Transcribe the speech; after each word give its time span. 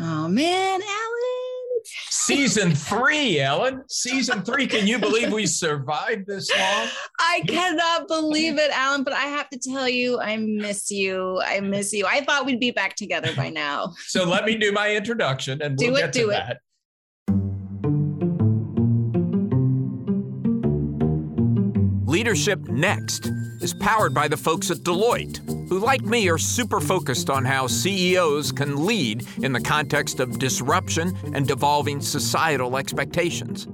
Oh 0.00 0.28
man, 0.28 0.80
Alan. 0.80 1.82
Season 2.10 2.74
three, 2.74 3.40
Ellen. 3.40 3.82
Season 3.88 4.42
three. 4.42 4.66
Can 4.66 4.86
you 4.86 4.98
believe 4.98 5.32
we 5.32 5.46
survived 5.46 6.26
this 6.26 6.50
long? 6.56 6.88
I 7.18 7.42
cannot 7.48 8.06
believe 8.08 8.58
it, 8.58 8.70
Alan, 8.72 9.02
but 9.02 9.12
I 9.14 9.22
have 9.24 9.48
to 9.50 9.58
tell 9.58 9.88
you, 9.88 10.20
I 10.20 10.36
miss 10.36 10.90
you. 10.90 11.40
I 11.44 11.60
miss 11.60 11.92
you. 11.92 12.06
I 12.06 12.24
thought 12.24 12.46
we'd 12.46 12.60
be 12.60 12.70
back 12.70 12.94
together 12.96 13.34
by 13.34 13.48
now. 13.48 13.94
So 14.06 14.24
let 14.24 14.44
me 14.44 14.56
do 14.56 14.72
my 14.72 14.94
introduction 14.94 15.62
and 15.62 15.78
we'll 15.78 15.90
Do 15.90 15.96
it, 15.96 16.00
get 16.00 16.12
to 16.14 16.18
do 16.18 16.30
it. 16.30 16.34
that. 16.34 16.58
Leadership 22.18 22.58
Next 22.66 23.30
is 23.60 23.72
powered 23.74 24.12
by 24.12 24.26
the 24.26 24.36
folks 24.36 24.72
at 24.72 24.78
Deloitte, 24.78 25.38
who, 25.68 25.78
like 25.78 26.02
me, 26.02 26.28
are 26.28 26.36
super 26.36 26.80
focused 26.80 27.30
on 27.30 27.44
how 27.44 27.68
CEOs 27.68 28.50
can 28.50 28.84
lead 28.84 29.24
in 29.44 29.52
the 29.52 29.60
context 29.60 30.18
of 30.18 30.36
disruption 30.40 31.16
and 31.32 31.46
devolving 31.46 32.00
societal 32.00 32.76
expectations. 32.76 33.68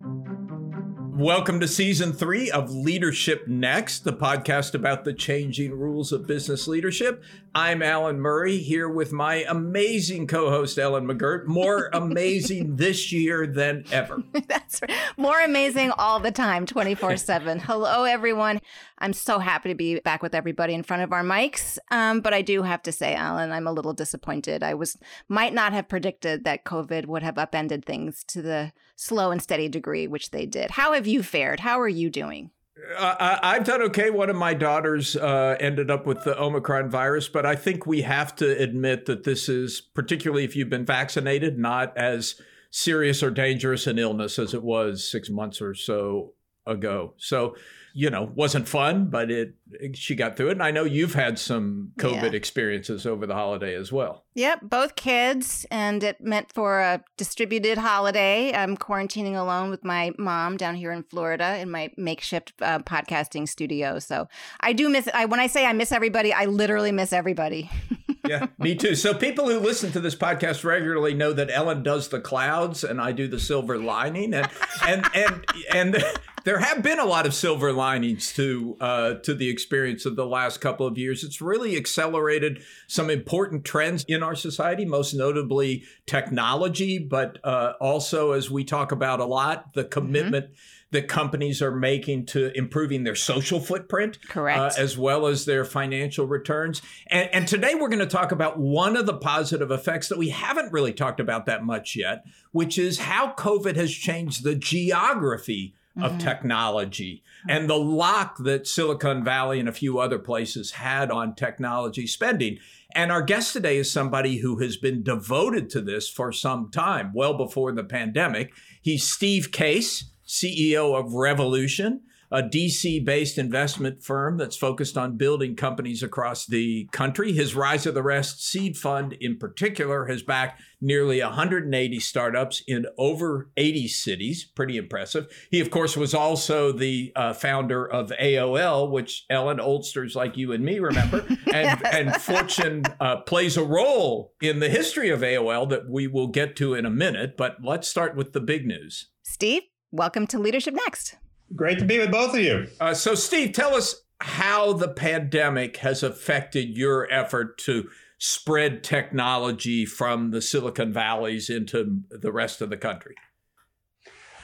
Welcome 0.00 1.60
to 1.60 1.68
season 1.68 2.12
three 2.12 2.50
of 2.50 2.72
Leadership 2.72 3.46
Next, 3.46 4.00
the 4.02 4.12
podcast 4.12 4.74
about 4.74 5.04
the 5.04 5.14
changing 5.14 5.78
rules 5.78 6.10
of 6.10 6.26
business 6.26 6.66
leadership. 6.66 7.22
I'm 7.58 7.82
Alan 7.82 8.20
Murray 8.20 8.58
here 8.58 8.88
with 8.88 9.10
my 9.10 9.44
amazing 9.48 10.28
co 10.28 10.48
host, 10.48 10.78
Ellen 10.78 11.08
McGirt. 11.08 11.46
More 11.46 11.90
amazing 11.92 12.76
this 12.76 13.10
year 13.10 13.48
than 13.48 13.84
ever. 13.90 14.22
That's 14.46 14.80
right. 14.80 14.92
more 15.16 15.40
amazing 15.40 15.90
all 15.98 16.20
the 16.20 16.30
time, 16.30 16.66
24 16.66 17.16
7. 17.16 17.58
Hello, 17.66 18.04
everyone. 18.04 18.60
I'm 18.98 19.12
so 19.12 19.40
happy 19.40 19.70
to 19.70 19.74
be 19.74 19.98
back 19.98 20.22
with 20.22 20.36
everybody 20.36 20.72
in 20.72 20.84
front 20.84 21.02
of 21.02 21.12
our 21.12 21.24
mics. 21.24 21.78
Um, 21.90 22.20
but 22.20 22.32
I 22.32 22.42
do 22.42 22.62
have 22.62 22.80
to 22.84 22.92
say, 22.92 23.16
Alan, 23.16 23.50
I'm 23.50 23.66
a 23.66 23.72
little 23.72 23.92
disappointed. 23.92 24.62
I 24.62 24.74
was 24.74 24.96
might 25.28 25.52
not 25.52 25.72
have 25.72 25.88
predicted 25.88 26.44
that 26.44 26.64
COVID 26.64 27.06
would 27.06 27.24
have 27.24 27.38
upended 27.38 27.84
things 27.84 28.22
to 28.28 28.40
the 28.40 28.72
slow 28.94 29.32
and 29.32 29.42
steady 29.42 29.68
degree 29.68 30.06
which 30.06 30.30
they 30.30 30.46
did. 30.46 30.70
How 30.70 30.92
have 30.92 31.08
you 31.08 31.24
fared? 31.24 31.58
How 31.58 31.80
are 31.80 31.88
you 31.88 32.08
doing? 32.08 32.52
I've 32.98 33.64
done 33.64 33.82
okay. 33.82 34.10
One 34.10 34.30
of 34.30 34.36
my 34.36 34.54
daughters 34.54 35.16
uh, 35.16 35.56
ended 35.60 35.90
up 35.90 36.06
with 36.06 36.24
the 36.24 36.40
Omicron 36.40 36.90
virus, 36.90 37.28
but 37.28 37.44
I 37.44 37.56
think 37.56 37.86
we 37.86 38.02
have 38.02 38.34
to 38.36 38.58
admit 38.58 39.06
that 39.06 39.24
this 39.24 39.48
is, 39.48 39.80
particularly 39.80 40.44
if 40.44 40.56
you've 40.56 40.70
been 40.70 40.86
vaccinated, 40.86 41.58
not 41.58 41.96
as 41.96 42.40
serious 42.70 43.22
or 43.22 43.30
dangerous 43.30 43.86
an 43.86 43.98
illness 43.98 44.38
as 44.38 44.54
it 44.54 44.62
was 44.62 45.08
six 45.08 45.30
months 45.30 45.60
or 45.60 45.74
so 45.74 46.34
ago. 46.66 47.14
So, 47.16 47.56
you 48.00 48.08
know, 48.10 48.30
wasn't 48.36 48.68
fun, 48.68 49.06
but 49.10 49.28
it 49.28 49.54
she 49.94 50.14
got 50.14 50.36
through 50.36 50.48
it. 50.50 50.52
And 50.52 50.62
I 50.62 50.70
know 50.70 50.84
you've 50.84 51.14
had 51.14 51.36
some 51.36 51.90
COVID 51.98 52.30
Yeah. 52.30 52.36
experiences 52.36 53.04
over 53.04 53.26
the 53.26 53.34
holiday 53.34 53.74
as 53.74 53.90
well. 53.90 54.24
Yep, 54.36 54.60
both 54.62 54.94
kids, 54.94 55.66
and 55.68 56.04
it 56.04 56.20
meant 56.20 56.52
for 56.54 56.78
a 56.78 57.02
distributed 57.16 57.76
holiday. 57.76 58.54
I'm 58.54 58.76
quarantining 58.76 59.34
alone 59.36 59.68
with 59.70 59.84
my 59.84 60.12
mom 60.16 60.56
down 60.56 60.76
here 60.76 60.92
in 60.92 61.02
Florida 61.02 61.58
in 61.58 61.72
my 61.72 61.90
makeshift 61.96 62.52
uh, 62.62 62.78
podcasting 62.78 63.48
studio. 63.48 63.98
So 63.98 64.28
I 64.60 64.72
do 64.74 64.88
miss. 64.88 65.08
I 65.12 65.24
when 65.24 65.40
I 65.40 65.48
say 65.48 65.66
I 65.66 65.72
miss 65.72 65.90
everybody, 65.90 66.32
I 66.32 66.44
literally 66.44 66.92
miss 66.92 67.12
everybody. 67.12 67.68
yeah, 68.28 68.46
me 68.58 68.76
too. 68.76 68.94
So 68.94 69.12
people 69.12 69.48
who 69.48 69.58
listen 69.58 69.90
to 69.90 70.00
this 70.00 70.14
podcast 70.14 70.62
regularly 70.62 71.14
know 71.14 71.32
that 71.32 71.50
Ellen 71.50 71.82
does 71.82 72.08
the 72.08 72.20
clouds 72.20 72.84
and 72.84 73.00
I 73.00 73.10
do 73.10 73.26
the 73.26 73.40
silver 73.40 73.76
lining, 73.76 74.34
and 74.34 74.48
and 74.86 75.04
and 75.14 75.44
and 75.74 76.04
there 76.48 76.60
have 76.60 76.82
been 76.82 76.98
a 76.98 77.04
lot 77.04 77.26
of 77.26 77.34
silver 77.34 77.74
linings 77.74 78.32
to 78.32 78.74
uh, 78.80 79.14
to 79.16 79.34
the 79.34 79.50
experience 79.50 80.06
of 80.06 80.16
the 80.16 80.24
last 80.24 80.62
couple 80.62 80.86
of 80.86 80.96
years. 80.96 81.22
It's 81.22 81.42
really 81.42 81.76
accelerated 81.76 82.62
some 82.86 83.10
important 83.10 83.66
trends 83.66 84.02
in 84.08 84.22
our 84.22 84.34
society, 84.34 84.86
most 84.86 85.12
notably 85.12 85.84
technology, 86.06 86.98
but 86.98 87.38
uh, 87.44 87.74
also 87.82 88.32
as 88.32 88.50
we 88.50 88.64
talk 88.64 88.92
about 88.92 89.20
a 89.20 89.26
lot, 89.26 89.74
the 89.74 89.84
commitment. 89.84 90.46
That 90.90 91.06
companies 91.06 91.60
are 91.60 91.70
making 91.70 92.24
to 92.28 92.50
improving 92.56 93.04
their 93.04 93.14
social 93.14 93.60
footprint, 93.60 94.26
Correct. 94.26 94.58
uh, 94.58 94.70
as 94.78 94.96
well 94.96 95.26
as 95.26 95.44
their 95.44 95.66
financial 95.66 96.26
returns. 96.26 96.80
And, 97.08 97.28
and 97.30 97.46
today 97.46 97.74
we're 97.74 97.90
going 97.90 97.98
to 97.98 98.06
talk 98.06 98.32
about 98.32 98.58
one 98.58 98.96
of 98.96 99.04
the 99.04 99.12
positive 99.12 99.70
effects 99.70 100.08
that 100.08 100.16
we 100.16 100.30
haven't 100.30 100.72
really 100.72 100.94
talked 100.94 101.20
about 101.20 101.44
that 101.44 101.62
much 101.62 101.94
yet, 101.94 102.24
which 102.52 102.78
is 102.78 103.00
how 103.00 103.34
COVID 103.34 103.76
has 103.76 103.92
changed 103.92 104.44
the 104.44 104.54
geography 104.54 105.74
of 106.02 106.12
mm-hmm. 106.12 106.18
technology 106.18 107.22
mm-hmm. 107.40 107.50
and 107.50 107.70
the 107.70 107.78
lock 107.78 108.38
that 108.38 108.66
Silicon 108.66 109.24
Valley 109.24 109.60
and 109.60 109.68
a 109.68 109.72
few 109.72 109.98
other 109.98 110.18
places 110.18 110.72
had 110.72 111.10
on 111.10 111.34
technology 111.34 112.06
spending. 112.06 112.58
And 112.94 113.12
our 113.12 113.22
guest 113.22 113.52
today 113.52 113.76
is 113.76 113.90
somebody 113.90 114.38
who 114.38 114.58
has 114.60 114.76
been 114.76 115.02
devoted 115.02 115.68
to 115.70 115.80
this 115.80 116.08
for 116.08 116.32
some 116.32 116.70
time, 116.70 117.12
well 117.14 117.34
before 117.34 117.72
the 117.72 117.84
pandemic. 117.84 118.52
He's 118.80 119.04
Steve 119.04 119.52
Case, 119.52 120.10
CEO 120.26 120.98
of 120.98 121.12
Revolution, 121.12 122.02
a 122.30 122.42
DC 122.42 123.04
based 123.04 123.38
investment 123.38 124.02
firm 124.02 124.36
that's 124.36 124.56
focused 124.56 124.96
on 124.96 125.16
building 125.16 125.56
companies 125.56 126.02
across 126.02 126.46
the 126.46 126.88
country. 126.92 127.32
His 127.32 127.54
Rise 127.54 127.86
of 127.86 127.94
the 127.94 128.02
Rest 128.02 128.44
seed 128.44 128.76
fund, 128.76 129.14
in 129.14 129.38
particular, 129.38 130.06
has 130.06 130.22
backed 130.22 130.60
nearly 130.80 131.20
180 131.20 132.00
startups 132.00 132.62
in 132.66 132.86
over 132.96 133.50
80 133.56 133.88
cities. 133.88 134.44
Pretty 134.54 134.76
impressive. 134.76 135.26
He, 135.50 135.60
of 135.60 135.70
course, 135.70 135.96
was 135.96 136.14
also 136.14 136.72
the 136.72 137.12
uh, 137.16 137.32
founder 137.32 137.84
of 137.84 138.12
AOL, 138.20 138.90
which 138.90 139.24
Ellen 139.30 139.58
Oldsters 139.58 140.14
like 140.14 140.36
you 140.36 140.52
and 140.52 140.64
me 140.64 140.78
remember. 140.78 141.26
and, 141.52 141.84
and 141.86 142.16
Fortune 142.16 142.82
uh, 143.00 143.16
plays 143.22 143.56
a 143.56 143.64
role 143.64 144.32
in 144.40 144.60
the 144.60 144.68
history 144.68 145.10
of 145.10 145.20
AOL 145.20 145.68
that 145.70 145.88
we 145.88 146.06
will 146.06 146.28
get 146.28 146.56
to 146.56 146.74
in 146.74 146.86
a 146.86 146.90
minute. 146.90 147.36
But 147.36 147.56
let's 147.62 147.88
start 147.88 148.16
with 148.16 148.32
the 148.32 148.40
big 148.40 148.66
news. 148.66 149.08
Steve, 149.22 149.62
welcome 149.90 150.26
to 150.28 150.38
Leadership 150.38 150.74
Next. 150.74 151.16
Great 151.56 151.78
to 151.78 151.84
be 151.84 151.98
with 151.98 152.10
both 152.10 152.34
of 152.34 152.40
you. 152.40 152.66
Uh, 152.80 152.94
so, 152.94 153.14
Steve, 153.14 153.52
tell 153.52 153.74
us 153.74 154.02
how 154.20 154.72
the 154.72 154.88
pandemic 154.88 155.78
has 155.78 156.02
affected 156.02 156.76
your 156.76 157.10
effort 157.12 157.58
to 157.58 157.88
spread 158.18 158.82
technology 158.82 159.86
from 159.86 160.32
the 160.32 160.42
Silicon 160.42 160.92
Valleys 160.92 161.48
into 161.48 162.00
the 162.10 162.32
rest 162.32 162.60
of 162.60 162.68
the 162.68 162.76
country. 162.76 163.14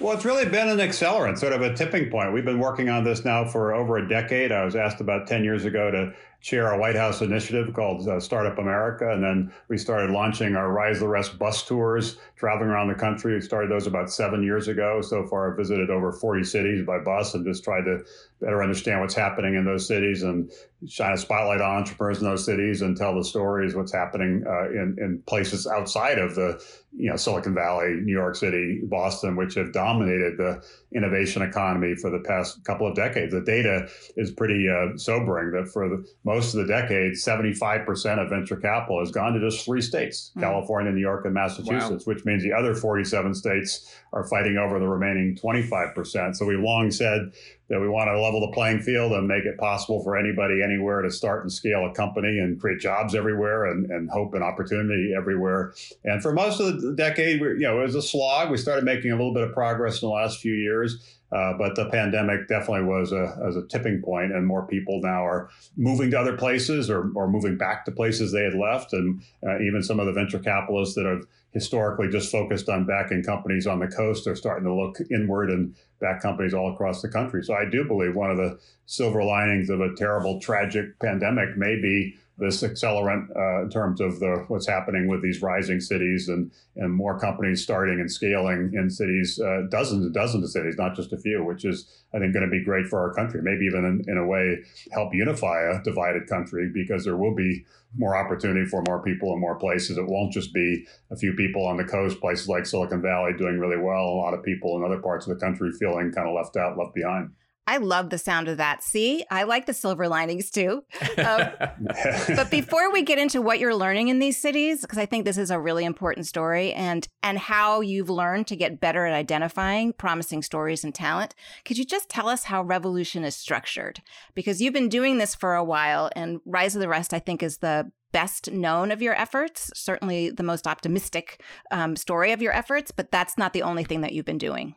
Well, 0.01 0.13
it's 0.13 0.25
really 0.25 0.45
been 0.45 0.69
an 0.69 0.79
accelerant, 0.79 1.39
sort 1.39 1.53
of 1.53 1.63
a 1.63 1.75
tipping 1.75 2.11
point. 2.11 2.33
We've 2.33 2.45
been 2.45 2.59
working 2.59 2.89
on 2.89 3.05
this 3.05 3.25
now 3.25 3.45
for 3.45 3.75
over 3.75 3.97
a 3.97 4.09
decade. 4.09 4.51
I 4.51 4.65
was 4.65 4.75
asked 4.75 5.01
about 5.01 5.27
10 5.27 5.45
years 5.45 5.65
ago 5.65 5.91
to 5.91 6.13
chair 6.45 6.73
a 6.73 6.79
White 6.79 6.95
House 6.95 7.23
initiative 7.23 7.73
called 7.73 8.07
uh, 8.07 8.21
Startup 8.21 8.59
America. 8.59 9.11
And 9.11 9.25
then 9.25 9.51
we 9.69 9.79
started 9.79 10.11
launching 10.11 10.57
our 10.57 10.71
Rise 10.71 11.01
the 11.01 11.09
Rest 11.09 11.39
bus 11.39 11.63
tours, 11.67 12.19
traveling 12.37 12.69
around 12.69 12.89
the 12.89 12.95
country. 12.95 13.35
We 13.35 13.41
started 13.41 13.71
those 13.71 13.87
about 13.87 14.13
seven 14.13 14.43
years 14.43 14.69
ago. 14.69 15.01
So 15.01 15.27
far, 15.27 15.51
I've 15.51 15.57
visited 15.57 15.89
over 15.89 16.13
40 16.13 16.45
cities 16.45 16.85
by 16.85 16.99
bus 16.99 17.33
and 17.33 17.47
just 17.47 17.65
tried 17.65 17.87
to 17.87 18.05
better 18.45 18.63
understand 18.63 19.01
what's 19.01 19.15
happening 19.15 19.55
in 19.55 19.65
those 19.65 19.89
cities 19.89 20.23
and 20.23 20.51
shine 20.87 21.15
a 21.15 21.17
spotlight 21.17 21.63
on 21.63 21.79
entrepreneurs 21.79 22.19
in 22.19 22.25
those 22.25 22.45
cities 22.45 22.83
and 22.83 22.97
tell 22.97 23.15
the 23.15 23.25
stories, 23.25 23.75
what's 23.75 23.93
happening 23.93 24.45
uh, 24.47 24.69
in, 24.71 24.97
in 24.99 25.23
places 25.27 25.67
outside 25.67 26.19
of 26.19 26.35
the 26.35 26.63
you 26.97 27.09
know 27.11 27.17
Silicon 27.17 27.55
Valley, 27.55 27.95
New 28.03 28.13
York 28.13 28.37
City, 28.37 28.83
Boston, 28.85 29.35
which 29.35 29.55
have 29.55 29.73
dominated 29.73 30.37
the 30.37 30.63
innovation 30.95 31.43
economy 31.43 31.95
for 31.95 32.11
the 32.11 32.21
past 32.21 32.63
couple 32.65 32.87
of 32.87 32.95
decades. 32.95 33.33
The 33.33 33.41
data 33.41 33.89
is 34.17 34.31
pretty 34.31 34.69
uh, 34.69 34.97
sobering 34.97 35.53
that 35.53 35.73
for 35.73 35.89
the, 35.89 36.07
most 36.25 36.55
of 36.55 36.67
the 36.67 36.73
decade, 36.73 37.15
75% 37.15 38.23
of 38.23 38.29
venture 38.29 38.57
capital 38.57 39.01
has 39.01 39.11
gone 39.11 39.33
to 39.33 39.41
just 39.41 39.65
three 39.65 39.81
states 39.81 40.15
Mm. 40.37 40.41
California, 40.41 40.93
New 40.93 41.01
York, 41.01 41.25
and 41.25 41.35
Massachusetts, 41.35 42.07
which 42.07 42.25
means 42.25 42.43
the 42.43 42.53
other 42.53 42.75
47 42.75 43.35
states 43.35 43.95
are 44.13 44.25
fighting 44.25 44.57
over 44.57 44.79
the 44.79 44.89
remaining 44.89 45.37
25%. 45.37 46.37
So 46.37 46.47
we 46.47 46.57
long 46.57 46.91
said 46.91 47.33
that 47.69 47.81
we 47.81 47.89
want 47.89 48.09
to 48.09 48.21
level 48.21 48.41
the 48.41 48.53
playing 48.53 48.81
field 48.81 49.13
and 49.13 49.27
make 49.27 49.45
it 49.45 49.57
possible 49.57 50.03
for 50.03 50.17
anybody 50.17 50.63
anywhere 50.63 51.01
to 51.01 51.11
start 51.11 51.43
and 51.43 51.53
scale 51.53 51.87
a 51.87 51.95
company 51.95 52.39
and 52.39 52.61
create 52.61 52.79
jobs 52.79 53.15
everywhere 53.15 53.65
and, 53.67 53.91
and 53.91 54.11
hope 54.11 54.35
and 54.35 54.45
opportunity 54.45 55.15
everywhere. 55.17 55.73
And 56.05 56.23
for 56.23 56.33
most 56.33 56.61
of 56.61 56.83
the 56.83 56.93
decade, 56.93 57.41
we, 57.41 57.49
you 57.49 57.61
know, 57.61 57.81
it 57.81 57.85
was 57.85 57.95
a 57.95 58.03
slog. 58.03 58.51
We 58.51 58.59
started 58.59 58.85
making 58.85 59.13
a 59.13 59.17
little 59.17 59.33
bit 59.33 59.45
of 59.45 59.53
progress 59.55 60.03
in 60.03 60.09
the 60.09 60.15
last 60.15 60.41
few 60.41 60.55
years. 60.55 61.19
Uh, 61.35 61.53
but 61.59 61.75
the 61.75 61.91
pandemic 61.91 62.47
definitely 62.47 62.85
was 62.85 63.11
a, 63.11 63.37
as 63.45 63.57
a 63.57 63.67
tipping 63.67 64.01
point, 64.01 64.33
and 64.33 64.47
more 64.47 64.67
people 64.69 65.01
now 65.03 65.27
are 65.27 65.51
moving 65.77 66.09
to 66.09 66.19
other 66.19 66.37
places 66.37 66.89
or, 66.89 67.11
or 67.17 67.27
moving 67.27 67.59
back 67.59 67.85
to 67.85 67.91
places 67.91 68.31
they 68.31 68.45
had 68.45 68.55
left. 68.55 68.93
And 68.93 69.21
uh, 69.45 69.59
even 69.59 69.83
some 69.83 69.99
of 69.99 70.07
the 70.07 70.13
venture 70.13 70.39
capitalists 70.39 70.95
that 70.95 71.07
have 71.07 71.25
historically 71.51 72.09
just 72.09 72.31
focused 72.31 72.69
on 72.69 72.87
backing 72.87 73.25
companies 73.25 73.67
on 73.67 73.81
the 73.81 73.89
coast 73.89 74.29
are 74.29 74.37
starting 74.37 74.65
to 74.65 74.73
look 74.73 74.99
inward 75.11 75.51
and 75.51 75.75
back 76.01 76.23
companies 76.23 76.55
all 76.55 76.73
across 76.73 77.03
the 77.03 77.09
country. 77.09 77.43
So 77.43 77.55
I 77.55 77.65
do 77.69 77.85
believe 77.85 78.15
one 78.15 78.31
of 78.31 78.37
the 78.37 78.59
silver 78.87 79.25
linings 79.25 79.71
of 79.71 79.81
a 79.81 79.95
terrible, 79.95 80.41
tragic 80.41 80.99
pandemic 81.01 81.57
may 81.57 81.81
be 81.81 82.17
this 82.37 82.63
accelerant 82.63 83.29
uh, 83.37 83.63
in 83.63 83.71
terms 83.71 84.01
of 84.01 84.19
the 84.19 84.45
what's 84.49 84.67
happening 84.67 85.07
with 85.07 85.23
these 85.23 85.41
rising 85.41 85.81
cities 85.81 86.29
and 86.29 86.51
and 86.77 86.93
more 86.93 87.19
companies 87.19 87.63
starting 87.63 88.01
and 88.01 88.11
scaling 88.11 88.73
in 88.75 88.91
cities, 88.91 89.39
uh, 89.39 89.63
dozens 89.71 90.05
and 90.05 90.15
dozens 90.15 90.43
of 90.43 90.51
cities, 90.51 90.77
not 90.77 90.97
just 90.97 91.13
a 91.13 91.19
few, 91.19 91.45
which 91.45 91.65
is 91.65 91.89
I 92.13 92.19
think 92.19 92.33
going 92.33 92.45
to 92.45 92.51
be 92.51 92.65
great 92.65 92.87
for 92.87 93.01
our 93.01 93.15
country. 93.15 93.41
Maybe 93.43 93.67
even 93.67 93.85
in, 93.85 94.05
in 94.09 94.19
a 94.19 94.27
way 94.27 94.59
help 94.93 95.15
unify 95.15 95.63
a 95.63 95.83
divided 95.83 96.27
country 96.27 96.71
because 96.73 97.05
there 97.05 97.17
will 97.17 97.35
be 97.35 97.65
more 97.97 98.17
opportunity 98.17 98.67
for 98.67 98.83
more 98.89 99.03
people 99.03 99.33
in 99.33 99.41
more 99.41 99.55
places. 99.55 99.97
It 99.97 100.07
won't 100.07 100.33
just 100.33 100.53
be 100.53 100.87
a 101.13 101.17
few 101.17 101.35
people 101.35 101.65
on 101.65 101.77
the 101.77 101.85
coast, 101.85 102.21
places 102.21 102.49
like 102.49 102.67
Silicon 102.67 103.01
Valley 103.01 103.33
doing 103.39 103.59
really 103.59 103.79
well, 103.79 104.07
a 104.07 104.21
lot 104.21 104.35
of 104.35 104.43
people 104.43 104.77
in 104.77 104.85
other 104.85 105.01
parts 105.01 105.27
of 105.27 105.35
the 105.35 105.41
country 105.41 105.71
feeling 105.79 106.11
kind 106.11 106.29
of 106.29 106.35
left 106.35 106.57
out, 106.57 106.77
left 106.77 106.95
behind. 106.95 107.31
I 107.67 107.79
love 107.79 108.11
the 108.11 108.19
sound 108.19 108.49
of 108.49 108.59
that. 108.59 108.83
See, 108.83 109.25
I 109.31 109.45
like 109.45 109.67
the 109.67 109.73
silver 109.73 110.09
linings 110.09 110.51
too. 110.51 110.85
Um, 111.17 111.53
but 112.29 112.51
before 112.51 112.91
we 112.91 113.03
get 113.03 113.19
into 113.19 113.41
what 113.41 113.59
you're 113.59 113.75
learning 113.75 114.09
in 114.09 114.19
these 114.19 114.37
cities, 114.37 114.81
because 114.81 114.99
I 114.99 115.07
think 115.07 115.25
this 115.25 115.39
is 115.39 115.51
a 115.51 115.61
really 115.61 115.85
important 115.85 116.27
story, 116.27 116.73
and 116.73 117.07
and 117.23 117.39
how 117.39 117.81
you've 117.81 118.11
learned 118.11 118.49
to 118.49 118.57
get 118.57 118.81
better 118.81 119.07
at 119.07 119.15
identifying 119.15 119.93
promising 119.93 120.43
stories 120.43 120.83
and 120.83 120.93
talent, 120.93 121.35
could 121.65 121.79
you 121.79 121.85
just 121.85 122.09
tell 122.09 122.29
us 122.29 122.45
how 122.45 122.63
Revolution 122.63 123.25
is 123.25 123.37
structured? 123.37 124.03
Because 124.35 124.61
you've 124.61 124.75
been 124.75 124.89
doing 124.89 125.19
this 125.19 125.35
for 125.35 125.55
a 125.55 125.65
while, 125.65 126.11
and 126.17 126.41
Rise 126.45 126.75
of 126.75 126.81
the 126.81 126.89
Rest, 126.89 127.15
I 127.15 127.21
think, 127.21 127.43
is 127.43 127.59
the 127.59 127.91
best 128.13 128.51
known 128.51 128.91
of 128.91 129.03
your 129.03 129.15
efforts, 129.15 129.71
certainly 129.75 130.31
the 130.31 130.43
most 130.43 130.67
optimistic 130.67 131.43
um, 131.71 131.97
story 131.97 132.33
of 132.33 132.43
your 132.43 132.53
efforts, 132.53 132.91
but 132.91 133.11
that's 133.11 133.39
not 133.39 133.53
the 133.53 133.63
only 133.63 133.85
thing 133.85 134.01
that 134.03 134.13
you've 134.13 134.25
been 134.25 134.39
doing. 134.39 134.75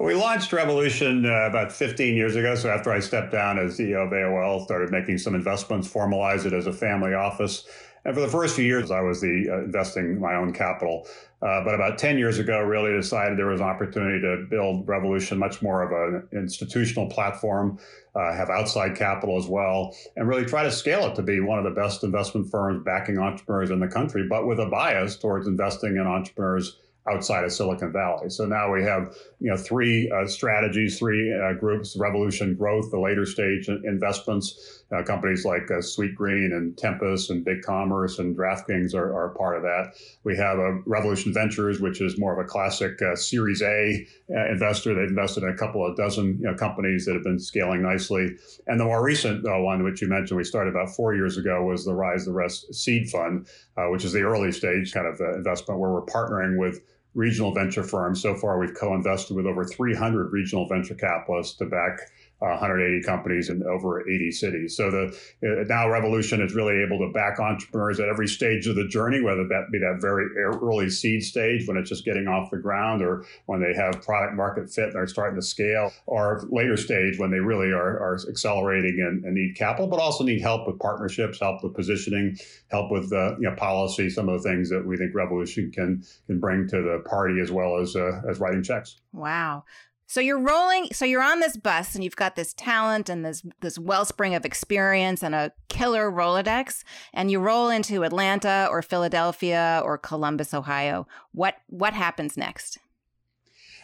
We 0.00 0.14
launched 0.14 0.50
Revolution 0.54 1.26
uh, 1.26 1.46
about 1.46 1.70
15 1.70 2.16
years 2.16 2.34
ago. 2.34 2.54
So 2.54 2.70
after 2.70 2.90
I 2.90 3.00
stepped 3.00 3.32
down 3.32 3.58
as 3.58 3.76
CEO 3.76 4.06
of 4.06 4.12
AOL, 4.12 4.64
started 4.64 4.90
making 4.90 5.18
some 5.18 5.34
investments, 5.34 5.86
formalized 5.86 6.46
it 6.46 6.54
as 6.54 6.66
a 6.66 6.72
family 6.72 7.12
office. 7.12 7.66
And 8.06 8.14
for 8.14 8.22
the 8.22 8.28
first 8.28 8.56
few 8.56 8.64
years, 8.64 8.90
I 8.90 9.02
was 9.02 9.20
the 9.20 9.48
uh, 9.50 9.58
investing 9.58 10.18
my 10.18 10.36
own 10.36 10.54
capital. 10.54 11.06
Uh, 11.42 11.62
but 11.64 11.74
about 11.74 11.98
10 11.98 12.16
years 12.16 12.38
ago, 12.38 12.60
really 12.60 12.92
decided 12.92 13.38
there 13.38 13.48
was 13.48 13.60
an 13.60 13.66
opportunity 13.66 14.22
to 14.22 14.46
build 14.48 14.88
Revolution 14.88 15.38
much 15.38 15.60
more 15.60 15.82
of 15.82 15.92
an 15.92 16.26
institutional 16.32 17.06
platform, 17.10 17.78
uh, 18.14 18.32
have 18.32 18.48
outside 18.48 18.96
capital 18.96 19.36
as 19.36 19.46
well, 19.48 19.94
and 20.16 20.26
really 20.26 20.46
try 20.46 20.62
to 20.62 20.72
scale 20.72 21.06
it 21.08 21.14
to 21.16 21.22
be 21.22 21.40
one 21.40 21.58
of 21.58 21.64
the 21.64 21.78
best 21.78 22.04
investment 22.04 22.50
firms 22.50 22.82
backing 22.86 23.18
entrepreneurs 23.18 23.70
in 23.70 23.80
the 23.80 23.88
country, 23.88 24.26
but 24.26 24.46
with 24.46 24.58
a 24.60 24.66
bias 24.66 25.18
towards 25.18 25.46
investing 25.46 25.96
in 25.96 26.06
entrepreneurs 26.06 26.78
outside 27.08 27.44
of 27.44 27.52
Silicon 27.52 27.92
Valley. 27.92 28.30
So 28.30 28.46
now 28.46 28.72
we 28.72 28.82
have 28.84 29.16
you 29.38 29.50
know 29.50 29.56
three 29.56 30.10
uh, 30.10 30.26
strategies, 30.26 30.98
three 30.98 31.32
uh, 31.32 31.54
groups: 31.54 31.96
Revolution 31.96 32.54
Growth, 32.54 32.90
the 32.90 32.98
later 32.98 33.26
stage 33.26 33.68
investments. 33.68 34.79
Uh, 34.92 35.02
companies 35.04 35.44
like 35.44 35.70
uh, 35.70 35.74
Sweetgreen 35.74 36.52
and 36.52 36.76
Tempus 36.76 37.30
and 37.30 37.46
BigCommerce 37.46 38.18
and 38.18 38.36
DraftKings 38.36 38.92
are, 38.92 39.14
are 39.14 39.28
part 39.30 39.56
of 39.56 39.62
that. 39.62 39.94
We 40.24 40.36
have 40.36 40.58
a 40.58 40.80
Revolution 40.84 41.32
Ventures, 41.32 41.80
which 41.80 42.00
is 42.00 42.18
more 42.18 42.32
of 42.32 42.44
a 42.44 42.48
classic 42.48 43.00
uh, 43.00 43.14
Series 43.14 43.62
A 43.62 44.06
uh, 44.34 44.50
investor. 44.50 44.94
They've 44.94 45.08
invested 45.08 45.44
in 45.44 45.50
a 45.50 45.56
couple 45.56 45.86
of 45.86 45.96
dozen 45.96 46.38
you 46.40 46.46
know, 46.46 46.54
companies 46.54 47.06
that 47.06 47.14
have 47.14 47.22
been 47.22 47.38
scaling 47.38 47.82
nicely. 47.82 48.36
And 48.66 48.80
the 48.80 48.84
more 48.84 49.02
recent 49.02 49.44
one, 49.44 49.84
which 49.84 50.02
you 50.02 50.08
mentioned, 50.08 50.36
we 50.36 50.44
started 50.44 50.70
about 50.70 50.90
four 50.90 51.14
years 51.14 51.36
ago, 51.36 51.62
was 51.62 51.84
the 51.84 51.94
Rise 51.94 52.24
the 52.24 52.32
Rest 52.32 52.74
Seed 52.74 53.08
Fund, 53.10 53.46
which 53.90 54.04
is 54.04 54.12
the 54.12 54.22
early 54.22 54.50
stage 54.50 54.92
kind 54.92 55.06
of 55.06 55.20
investment 55.20 55.78
where 55.80 55.90
we're 55.90 56.06
partnering 56.06 56.58
with 56.58 56.80
regional 57.14 57.52
venture 57.52 57.82
firms. 57.82 58.22
So 58.22 58.34
far, 58.34 58.58
we've 58.58 58.74
co 58.74 58.94
invested 58.94 59.36
with 59.36 59.46
over 59.46 59.64
300 59.64 60.32
regional 60.32 60.66
venture 60.66 60.94
capitalists 60.94 61.56
to 61.58 61.66
back 61.66 62.00
180 62.48 63.02
companies 63.04 63.48
in 63.48 63.62
over 63.64 64.08
80 64.08 64.30
cities. 64.30 64.76
So 64.76 64.90
the 64.90 65.06
uh, 65.42 65.64
now 65.68 65.88
Revolution 65.88 66.40
is 66.40 66.54
really 66.54 66.82
able 66.82 66.98
to 66.98 67.12
back 67.12 67.38
entrepreneurs 67.38 68.00
at 68.00 68.08
every 68.08 68.28
stage 68.28 68.66
of 68.66 68.76
the 68.76 68.88
journey, 68.88 69.20
whether 69.20 69.46
that 69.48 69.66
be 69.70 69.78
that 69.78 69.98
very 70.00 70.26
early 70.36 70.88
seed 70.88 71.22
stage 71.22 71.68
when 71.68 71.76
it's 71.76 71.88
just 71.88 72.04
getting 72.04 72.28
off 72.28 72.50
the 72.50 72.58
ground, 72.58 73.02
or 73.02 73.24
when 73.46 73.60
they 73.60 73.74
have 73.74 74.02
product 74.02 74.34
market 74.34 74.70
fit 74.70 74.88
and 74.88 74.96
are 74.96 75.06
starting 75.06 75.36
to 75.36 75.42
scale, 75.42 75.92
or 76.06 76.42
later 76.50 76.76
stage 76.76 77.18
when 77.18 77.30
they 77.30 77.40
really 77.40 77.72
are, 77.72 77.98
are 78.00 78.18
accelerating 78.28 79.04
and, 79.06 79.24
and 79.24 79.34
need 79.34 79.54
capital, 79.54 79.86
but 79.86 80.00
also 80.00 80.24
need 80.24 80.40
help 80.40 80.66
with 80.66 80.78
partnerships, 80.78 81.40
help 81.40 81.62
with 81.62 81.74
positioning, 81.74 82.36
help 82.70 82.90
with 82.90 83.12
uh, 83.12 83.36
you 83.38 83.48
know, 83.48 83.54
policy, 83.56 84.08
some 84.08 84.28
of 84.28 84.42
the 84.42 84.48
things 84.48 84.70
that 84.70 84.84
we 84.84 84.96
think 84.96 85.14
Revolution 85.14 85.70
can 85.70 86.02
can 86.26 86.40
bring 86.40 86.68
to 86.68 86.80
the 86.82 87.02
party 87.08 87.40
as 87.40 87.50
well 87.50 87.78
as 87.78 87.96
uh, 87.96 88.22
as 88.28 88.40
writing 88.40 88.62
checks. 88.62 88.96
Wow. 89.12 89.64
So 90.10 90.20
you're 90.20 90.40
rolling, 90.40 90.88
so 90.90 91.04
you're 91.04 91.22
on 91.22 91.38
this 91.38 91.56
bus 91.56 91.94
and 91.94 92.02
you've 92.02 92.16
got 92.16 92.34
this 92.34 92.52
talent 92.52 93.08
and 93.08 93.24
this 93.24 93.44
this 93.60 93.78
wellspring 93.78 94.34
of 94.34 94.44
experience 94.44 95.22
and 95.22 95.36
a 95.36 95.52
killer 95.68 96.10
Rolodex 96.10 96.82
and 97.14 97.30
you 97.30 97.38
roll 97.38 97.68
into 97.68 98.02
Atlanta 98.02 98.66
or 98.72 98.82
Philadelphia 98.82 99.80
or 99.84 99.96
Columbus, 99.96 100.52
Ohio. 100.52 101.06
What 101.30 101.58
what 101.68 101.94
happens 101.94 102.36
next? 102.36 102.80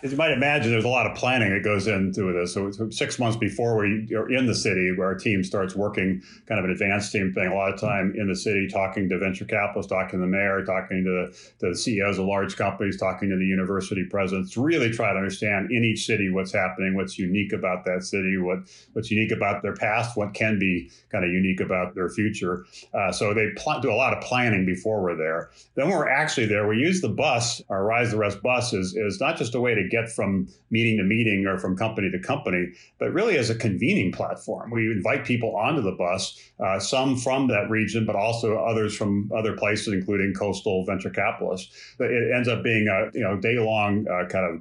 As 0.02 0.12
you 0.12 0.18
might 0.18 0.32
imagine, 0.32 0.70
there's 0.70 0.84
a 0.84 0.88
lot 0.88 1.06
of 1.06 1.16
planning 1.16 1.52
that 1.52 1.64
goes 1.64 1.86
into 1.86 2.32
this. 2.32 2.52
So, 2.52 2.70
six 2.90 3.18
months 3.18 3.36
before 3.36 3.78
we 3.78 4.14
are 4.14 4.30
in 4.30 4.46
the 4.46 4.54
city, 4.54 4.92
where 4.94 5.06
our 5.06 5.14
team 5.14 5.42
starts 5.42 5.74
working, 5.74 6.22
kind 6.46 6.58
of 6.58 6.66
an 6.66 6.70
advanced 6.70 7.12
team 7.12 7.32
thing, 7.32 7.46
a 7.46 7.54
lot 7.54 7.72
of 7.72 7.80
time 7.80 8.12
in 8.16 8.28
the 8.28 8.36
city, 8.36 8.68
talking 8.68 9.08
to 9.08 9.18
venture 9.18 9.46
capitalists, 9.46 9.90
talking 9.90 10.18
to 10.18 10.26
the 10.26 10.26
mayor, 10.26 10.64
talking 10.64 11.02
to 11.02 11.10
the, 11.10 11.68
the 11.68 11.74
CEOs 11.74 12.18
of 12.18 12.26
large 12.26 12.56
companies, 12.56 12.98
talking 12.98 13.30
to 13.30 13.36
the 13.36 13.46
university 13.46 14.04
presidents, 14.04 14.56
really 14.56 14.90
try 14.90 15.12
to 15.12 15.18
understand 15.18 15.70
in 15.70 15.82
each 15.82 16.04
city 16.04 16.30
what's 16.30 16.52
happening, 16.52 16.94
what's 16.94 17.18
unique 17.18 17.52
about 17.52 17.84
that 17.86 18.04
city, 18.04 18.36
what 18.36 18.58
what's 18.92 19.10
unique 19.10 19.32
about 19.32 19.62
their 19.62 19.74
past, 19.74 20.16
what 20.16 20.34
can 20.34 20.58
be 20.58 20.90
kind 21.10 21.24
of 21.24 21.30
unique 21.30 21.60
about 21.60 21.94
their 21.94 22.10
future. 22.10 22.66
Uh, 22.92 23.10
so 23.10 23.32
they 23.32 23.48
pl- 23.56 23.80
do 23.80 23.90
a 23.90 23.94
lot 23.96 24.12
of 24.12 24.22
planning 24.22 24.66
before 24.66 25.02
we're 25.02 25.16
there. 25.16 25.50
Then 25.74 25.88
when 25.88 25.96
we're 25.96 26.08
actually 26.08 26.46
there, 26.46 26.68
we 26.68 26.76
use 26.76 27.00
the 27.00 27.08
bus, 27.08 27.62
our 27.70 27.84
Rise 27.84 28.10
the 28.10 28.18
Rest 28.18 28.42
bus 28.42 28.74
is, 28.74 28.94
is 28.94 29.20
not 29.20 29.36
just 29.36 29.54
a 29.54 29.60
way 29.60 29.74
to 29.74 29.85
get 29.86 30.10
from 30.10 30.48
meeting 30.70 30.96
to 30.98 31.04
meeting 31.04 31.46
or 31.46 31.58
from 31.58 31.76
company 31.76 32.10
to 32.10 32.18
company, 32.18 32.72
but 32.98 33.12
really 33.12 33.36
as 33.38 33.50
a 33.50 33.54
convening 33.54 34.12
platform. 34.12 34.70
We 34.70 34.90
invite 34.90 35.24
people 35.24 35.56
onto 35.56 35.82
the 35.82 35.92
bus, 35.92 36.40
uh, 36.60 36.78
some 36.78 37.16
from 37.16 37.48
that 37.48 37.70
region, 37.70 38.06
but 38.06 38.16
also 38.16 38.56
others 38.56 38.96
from 38.96 39.30
other 39.34 39.56
places, 39.56 39.92
including 39.92 40.34
coastal 40.34 40.84
venture 40.84 41.10
capitalists. 41.10 41.74
It 41.98 42.34
ends 42.34 42.48
up 42.48 42.62
being 42.62 42.88
a 42.88 43.10
you 43.16 43.24
know 43.24 43.36
day 43.36 43.58
long 43.58 44.06
uh, 44.08 44.26
kind 44.28 44.44
of 44.44 44.60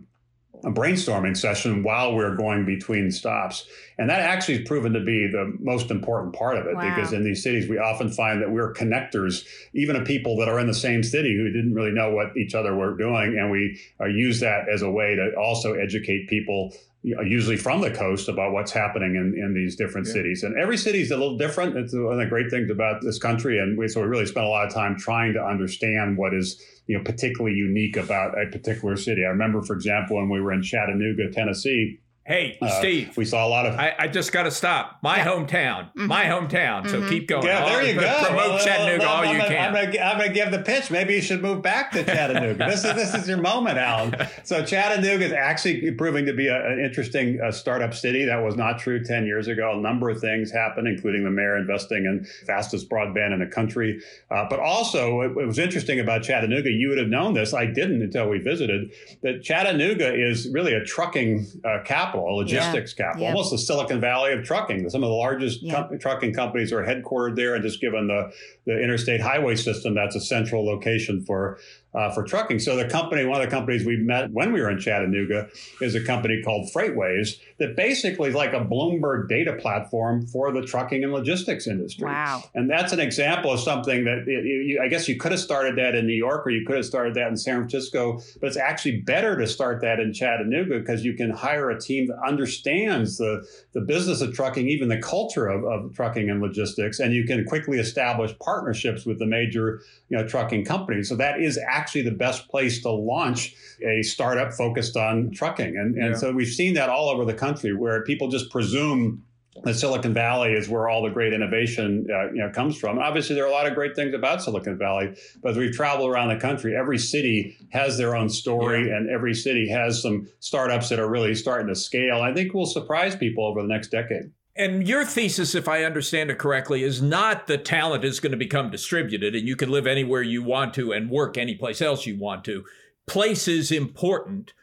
a 0.64 0.72
brainstorming 0.72 1.38
session 1.38 1.84
while 1.84 2.16
we're 2.16 2.36
going 2.36 2.66
between 2.66 3.12
stops. 3.12 3.68
And 3.98 4.10
that 4.10 4.20
actually 4.20 4.58
has 4.58 4.68
proven 4.68 4.94
to 4.94 5.00
be 5.00 5.28
the 5.32 5.56
most 5.60 5.90
important 5.90 6.36
part 6.36 6.58
of 6.58 6.68
it 6.68 6.76
wow. 6.76 6.94
because 6.94 7.14
in 7.14 7.24
these 7.24 7.42
cities, 7.42 7.70
we 7.70 7.78
often 7.78 8.10
find 8.10 8.42
that 8.42 8.52
we're 8.52 8.74
connectors, 8.74 9.46
even 9.74 9.96
of 9.96 10.06
people 10.06 10.38
that 10.38 10.50
are 10.50 10.60
in 10.60 10.68
the 10.68 10.74
same 10.74 11.02
city 11.02 11.36
who 11.36 11.46
didn't 11.46 11.74
really 11.74 11.92
know 11.92 12.12
what 12.12 12.36
each 12.36 12.56
other 12.56 12.76
were 12.76 12.96
doing. 12.96 13.38
And 13.40 13.52
we 13.52 13.80
uh, 14.02 14.06
use 14.06 14.42
that 14.42 14.68
as 14.68 14.82
a 14.82 14.92
way 14.92 15.16
to 15.16 15.34
also 15.40 15.74
educate 15.74 16.28
people 16.28 16.74
usually 17.06 17.56
from 17.56 17.82
the 17.82 17.92
coast 17.92 18.30
about 18.30 18.52
what's 18.52 18.72
happening 18.72 19.16
in, 19.16 19.40
in 19.40 19.54
these 19.54 19.76
different 19.76 20.08
yeah. 20.08 20.14
cities. 20.14 20.44
And 20.44 20.58
every 20.58 20.76
city 20.76 21.02
is 21.02 21.12
a 21.12 21.18
little 21.18 21.38
different. 21.38 21.78
It's 21.78 21.94
one 21.94 22.14
of 22.14 22.18
the 22.18 22.26
great 22.26 22.50
things 22.50 22.72
about 22.72 23.02
this 23.04 23.20
country. 23.20 23.60
And 23.60 23.78
we, 23.78 23.88
so 23.88 24.02
we 24.02 24.08
really 24.08 24.26
spent 24.26 24.46
a 24.46 24.50
lot 24.50 24.66
of 24.66 24.74
time 24.74 24.98
trying 24.98 25.34
to 25.34 25.44
understand 25.44 26.18
what 26.18 26.34
is 26.34 26.60
you 26.88 26.98
know 26.98 27.04
particularly 27.04 27.56
unique 27.56 27.98
about 27.98 28.40
a 28.40 28.48
particular 28.48 28.96
city. 28.96 29.24
I 29.24 29.30
remember, 29.30 29.62
for 29.62 29.76
example, 29.76 30.18
when 30.18 30.30
we 30.30 30.42
were 30.42 30.52
in 30.52 30.64
Chattanooga, 30.64 31.32
Tennessee, 31.32 32.00
Hey, 32.28 32.58
uh, 32.60 32.70
Steve. 32.80 33.16
We 33.18 33.24
saw 33.24 33.46
a 33.46 33.50
lot 33.50 33.68
of. 33.68 33.76
I, 33.76 33.94
I 34.00 34.08
just 34.08 34.32
got 34.32 34.44
to 34.44 34.52
stop. 34.52 34.98
My 35.04 35.18
yeah. 35.18 35.28
hometown. 35.28 35.90
Mm-hmm. 35.90 36.08
My 36.08 36.24
hometown. 36.24 36.84
Mm-hmm. 36.84 36.90
So 36.90 37.08
keep 37.08 37.28
going. 37.28 37.46
Yeah, 37.46 37.66
there 37.66 37.84
you 37.84 38.00
go. 38.00 38.24
Promote 38.26 38.36
well, 38.36 38.66
Chattanooga 38.66 39.00
well, 39.04 39.10
all 39.10 39.24
I'm 39.24 39.36
you 39.36 39.38
gonna, 39.38 39.56
can. 39.56 40.02
I'm 40.02 40.18
going 40.18 40.30
to 40.30 40.34
give 40.34 40.50
the 40.50 40.64
pitch. 40.64 40.90
Maybe 40.90 41.14
you 41.14 41.22
should 41.22 41.44
move 41.44 41.62
back 41.62 41.92
to 41.92 42.04
Chattanooga. 42.04 42.66
this 42.66 42.84
is 42.84 42.96
this 42.96 43.14
is 43.14 43.28
your 43.28 43.38
moment, 43.38 43.78
Alan. 43.78 44.16
So 44.44 44.64
Chattanooga 44.64 45.26
is 45.26 45.32
actually 45.32 45.92
proving 45.92 46.26
to 46.26 46.34
be 46.34 46.48
a, 46.48 46.68
an 46.68 46.80
interesting 46.80 47.40
uh, 47.42 47.52
startup 47.52 47.94
city. 47.94 48.26
That 48.26 48.44
was 48.44 48.56
not 48.56 48.80
true 48.80 49.04
10 49.04 49.26
years 49.26 49.48
ago. 49.48 49.78
A 49.78 49.82
number 49.82 50.10
of 50.10 50.20
things 50.20 50.52
happened, 50.52 50.88
including 50.88 51.24
the 51.24 51.32
mayor 51.32 51.58
investing 51.58 52.06
in 52.06 52.26
fastest 52.46 52.90
broadband 52.90 53.34
in 53.34 53.40
the 53.40 53.48
country. 53.48 54.02
Uh, 54.30 54.46
but 54.50 54.60
also, 54.60 55.22
it, 55.22 55.32
it 55.32 55.46
was 55.46 55.58
interesting 55.58 56.00
about 56.00 56.24
Chattanooga. 56.24 56.70
You 56.70 56.90
would 56.90 56.98
have 56.98 57.08
known 57.08 57.34
this. 57.34 57.54
I 57.54 57.66
didn't 57.66 58.02
until 58.02 58.30
we 58.30 58.40
visited. 58.40 58.92
That 59.24 59.42
Chattanooga 59.42 60.14
is 60.14 60.50
really 60.52 60.74
a 60.74 60.84
trucking 60.84 61.48
uh, 61.64 61.84
capital, 62.16 62.36
a 62.36 62.38
logistics. 62.38 62.92
Yeah 62.92 63.06
capital, 63.06 63.24
yep. 63.24 63.36
almost 63.36 63.52
the 63.52 63.58
Silicon 63.58 64.00
Valley 64.00 64.32
of 64.34 64.44
trucking. 64.44 64.90
Some 64.90 65.04
of 65.04 65.10
the 65.10 65.16
largest 65.16 65.62
yep. 65.62 65.90
com- 65.90 66.00
trucking 66.00 66.34
companies 66.34 66.72
are 66.72 66.84
headquartered 66.84 67.36
there, 67.36 67.56
and 67.56 67.64
just 67.64 67.82
given 67.82 68.08
the, 68.08 68.32
the 68.66 68.82
interstate 68.82 69.22
highway 69.22 69.56
system, 69.56 69.96
that's 69.96 70.16
a 70.16 70.22
central 70.22 70.66
location 70.66 71.24
for 71.24 71.58
uh, 71.96 72.12
for 72.12 72.24
trucking. 72.24 72.60
So 72.60 72.76
the 72.76 72.88
company, 72.88 73.26
one 73.26 73.42
of 73.42 73.50
the 73.50 73.56
companies 73.56 73.86
we 73.86 73.98
met 73.98 74.32
when 74.32 74.52
we 74.52 74.62
were 74.62 74.70
in 74.70 74.80
Chattanooga, 74.80 75.50
is 75.82 75.96
a 75.96 76.04
company 76.04 76.42
called 76.44 76.70
FreightWaves 76.74 77.40
that 77.58 77.76
basically 77.76 78.30
is 78.30 78.36
like 78.36 78.54
a 78.54 78.60
Bloomberg 78.60 79.30
data 79.30 79.54
platform 79.54 80.28
for 80.28 80.52
the 80.52 80.62
trucking 80.62 81.04
and 81.04 81.14
logistics 81.14 81.68
industry. 81.68 82.06
Wow! 82.06 82.44
And 82.54 82.70
that's 82.70 82.92
an 82.92 83.00
example 83.00 83.52
of 83.52 83.60
something 83.60 84.04
that 84.04 84.26
it, 84.28 84.46
you, 84.46 84.82
I 84.84 84.88
guess 84.88 85.08
you 85.08 85.16
could 85.16 85.32
have 85.32 85.40
started 85.40 85.78
that 85.78 85.96
in 85.96 86.06
New 86.06 86.14
York 86.14 86.46
or 86.46 86.50
you 86.50 86.66
could 86.66 86.76
have 86.76 86.86
started 86.86 87.14
that 87.16 87.28
in 87.30 87.38
San 87.38 87.56
Francisco, 87.56 88.20
but 88.42 88.48
it's 88.48 88.58
actually 88.58 89.02
better 89.02 89.38
to 89.38 89.48
start 89.48 89.82
that 89.82 90.00
in 90.00 90.12
Chattanooga 90.12 90.80
because 90.80 91.06
you 91.06 91.14
can 91.14 91.30
hire 91.30 91.70
a 91.70 91.80
team 91.80 92.08
that 92.08 92.18
understands 92.28 93.18
the 93.18 93.46
the 93.74 93.82
business 93.82 94.22
of 94.22 94.34
trucking, 94.34 94.68
even 94.68 94.90
the 94.90 94.98
culture 94.98 95.48
of, 95.48 95.64
of 95.64 95.94
trucking 95.96 96.30
and 96.30 96.42
logistics, 96.42 97.00
and 97.00 97.14
you 97.14 97.26
can 97.26 97.46
quickly 97.46 97.80
establish 97.80 98.38
partnerships 98.40 99.06
with 99.06 99.20
the 99.20 99.26
major 99.26 99.82
you 100.10 100.18
know 100.18 100.28
trucking 100.28 100.66
companies. 100.66 101.08
So 101.08 101.16
that 101.16 101.40
is 101.40 101.58
actually 101.70 101.85
the 101.94 102.12
best 102.12 102.48
place 102.50 102.82
to 102.82 102.90
launch 102.90 103.56
a 103.86 104.02
startup 104.02 104.54
focused 104.54 104.98
on 104.98 105.32
trucking. 105.32 105.78
And, 105.78 105.96
and 105.96 106.12
yeah. 106.12 106.18
so 106.18 106.32
we've 106.32 106.48
seen 106.48 106.74
that 106.76 106.90
all 106.90 107.10
over 107.10 107.26
the 107.26 107.34
country 107.34 107.76
where 107.76 108.04
people 108.04 108.30
just 108.30 108.50
presume 108.52 109.24
that 109.64 109.76
Silicon 109.76 110.14
Valley 110.14 110.54
is 110.54 110.68
where 110.68 110.90
all 110.90 111.02
the 111.04 111.10
great 111.10 111.34
innovation 111.34 112.06
uh, 112.14 112.32
you 112.32 112.40
know 112.40 112.50
comes 112.52 112.78
from. 112.78 113.00
Obviously, 113.00 113.36
there 113.36 113.46
are 113.46 113.50
a 113.50 113.54
lot 113.54 113.66
of 113.66 113.74
great 113.74 113.96
things 113.96 114.14
about 114.14 114.42
Silicon 114.42 114.78
Valley, 114.78 115.16
but 115.42 115.52
as 115.52 115.58
we've 115.58 115.74
traveled 115.74 116.10
around 116.10 116.30
the 116.30 116.40
country, 116.40 116.76
every 116.76 116.98
city 116.98 117.58
has 117.72 117.98
their 117.98 118.16
own 118.16 118.30
story, 118.30 118.88
yeah. 118.88 118.98
and 118.98 119.10
every 119.10 119.34
city 119.34 119.70
has 119.70 120.02
some 120.02 120.28
startups 120.40 120.90
that 120.90 121.00
are 121.00 121.10
really 121.10 121.34
starting 121.36 121.68
to 121.68 121.76
scale. 121.76 122.22
I 122.22 122.34
think 122.34 122.54
will 122.54 122.66
surprise 122.66 123.16
people 123.16 123.46
over 123.46 123.62
the 123.62 123.68
next 123.68 123.90
decade. 123.90 124.32
And 124.58 124.88
your 124.88 125.04
thesis, 125.04 125.54
if 125.54 125.68
I 125.68 125.84
understand 125.84 126.32
it 126.32 126.40
correctly, 126.40 126.84
is 126.84 127.02
not 127.02 127.48
that 127.48 127.66
talent 127.66 128.06
is 128.06 128.22
going 128.22 128.32
to 128.32 128.38
become 128.38 128.72
distributed 128.72 129.36
and 129.36 129.46
you 129.46 129.56
can 129.58 129.70
live 129.70 129.86
anywhere 129.86 130.22
you 130.22 130.44
want 130.44 130.74
to 130.76 130.94
and 130.94 131.10
work 131.10 131.38
any 131.38 131.56
place 131.56 131.82
else 131.82 132.06
you 132.06 132.18
want 132.18 132.46
to. 132.46 132.64
Place 133.06 133.50
is 133.50 133.70
important, 133.70 134.54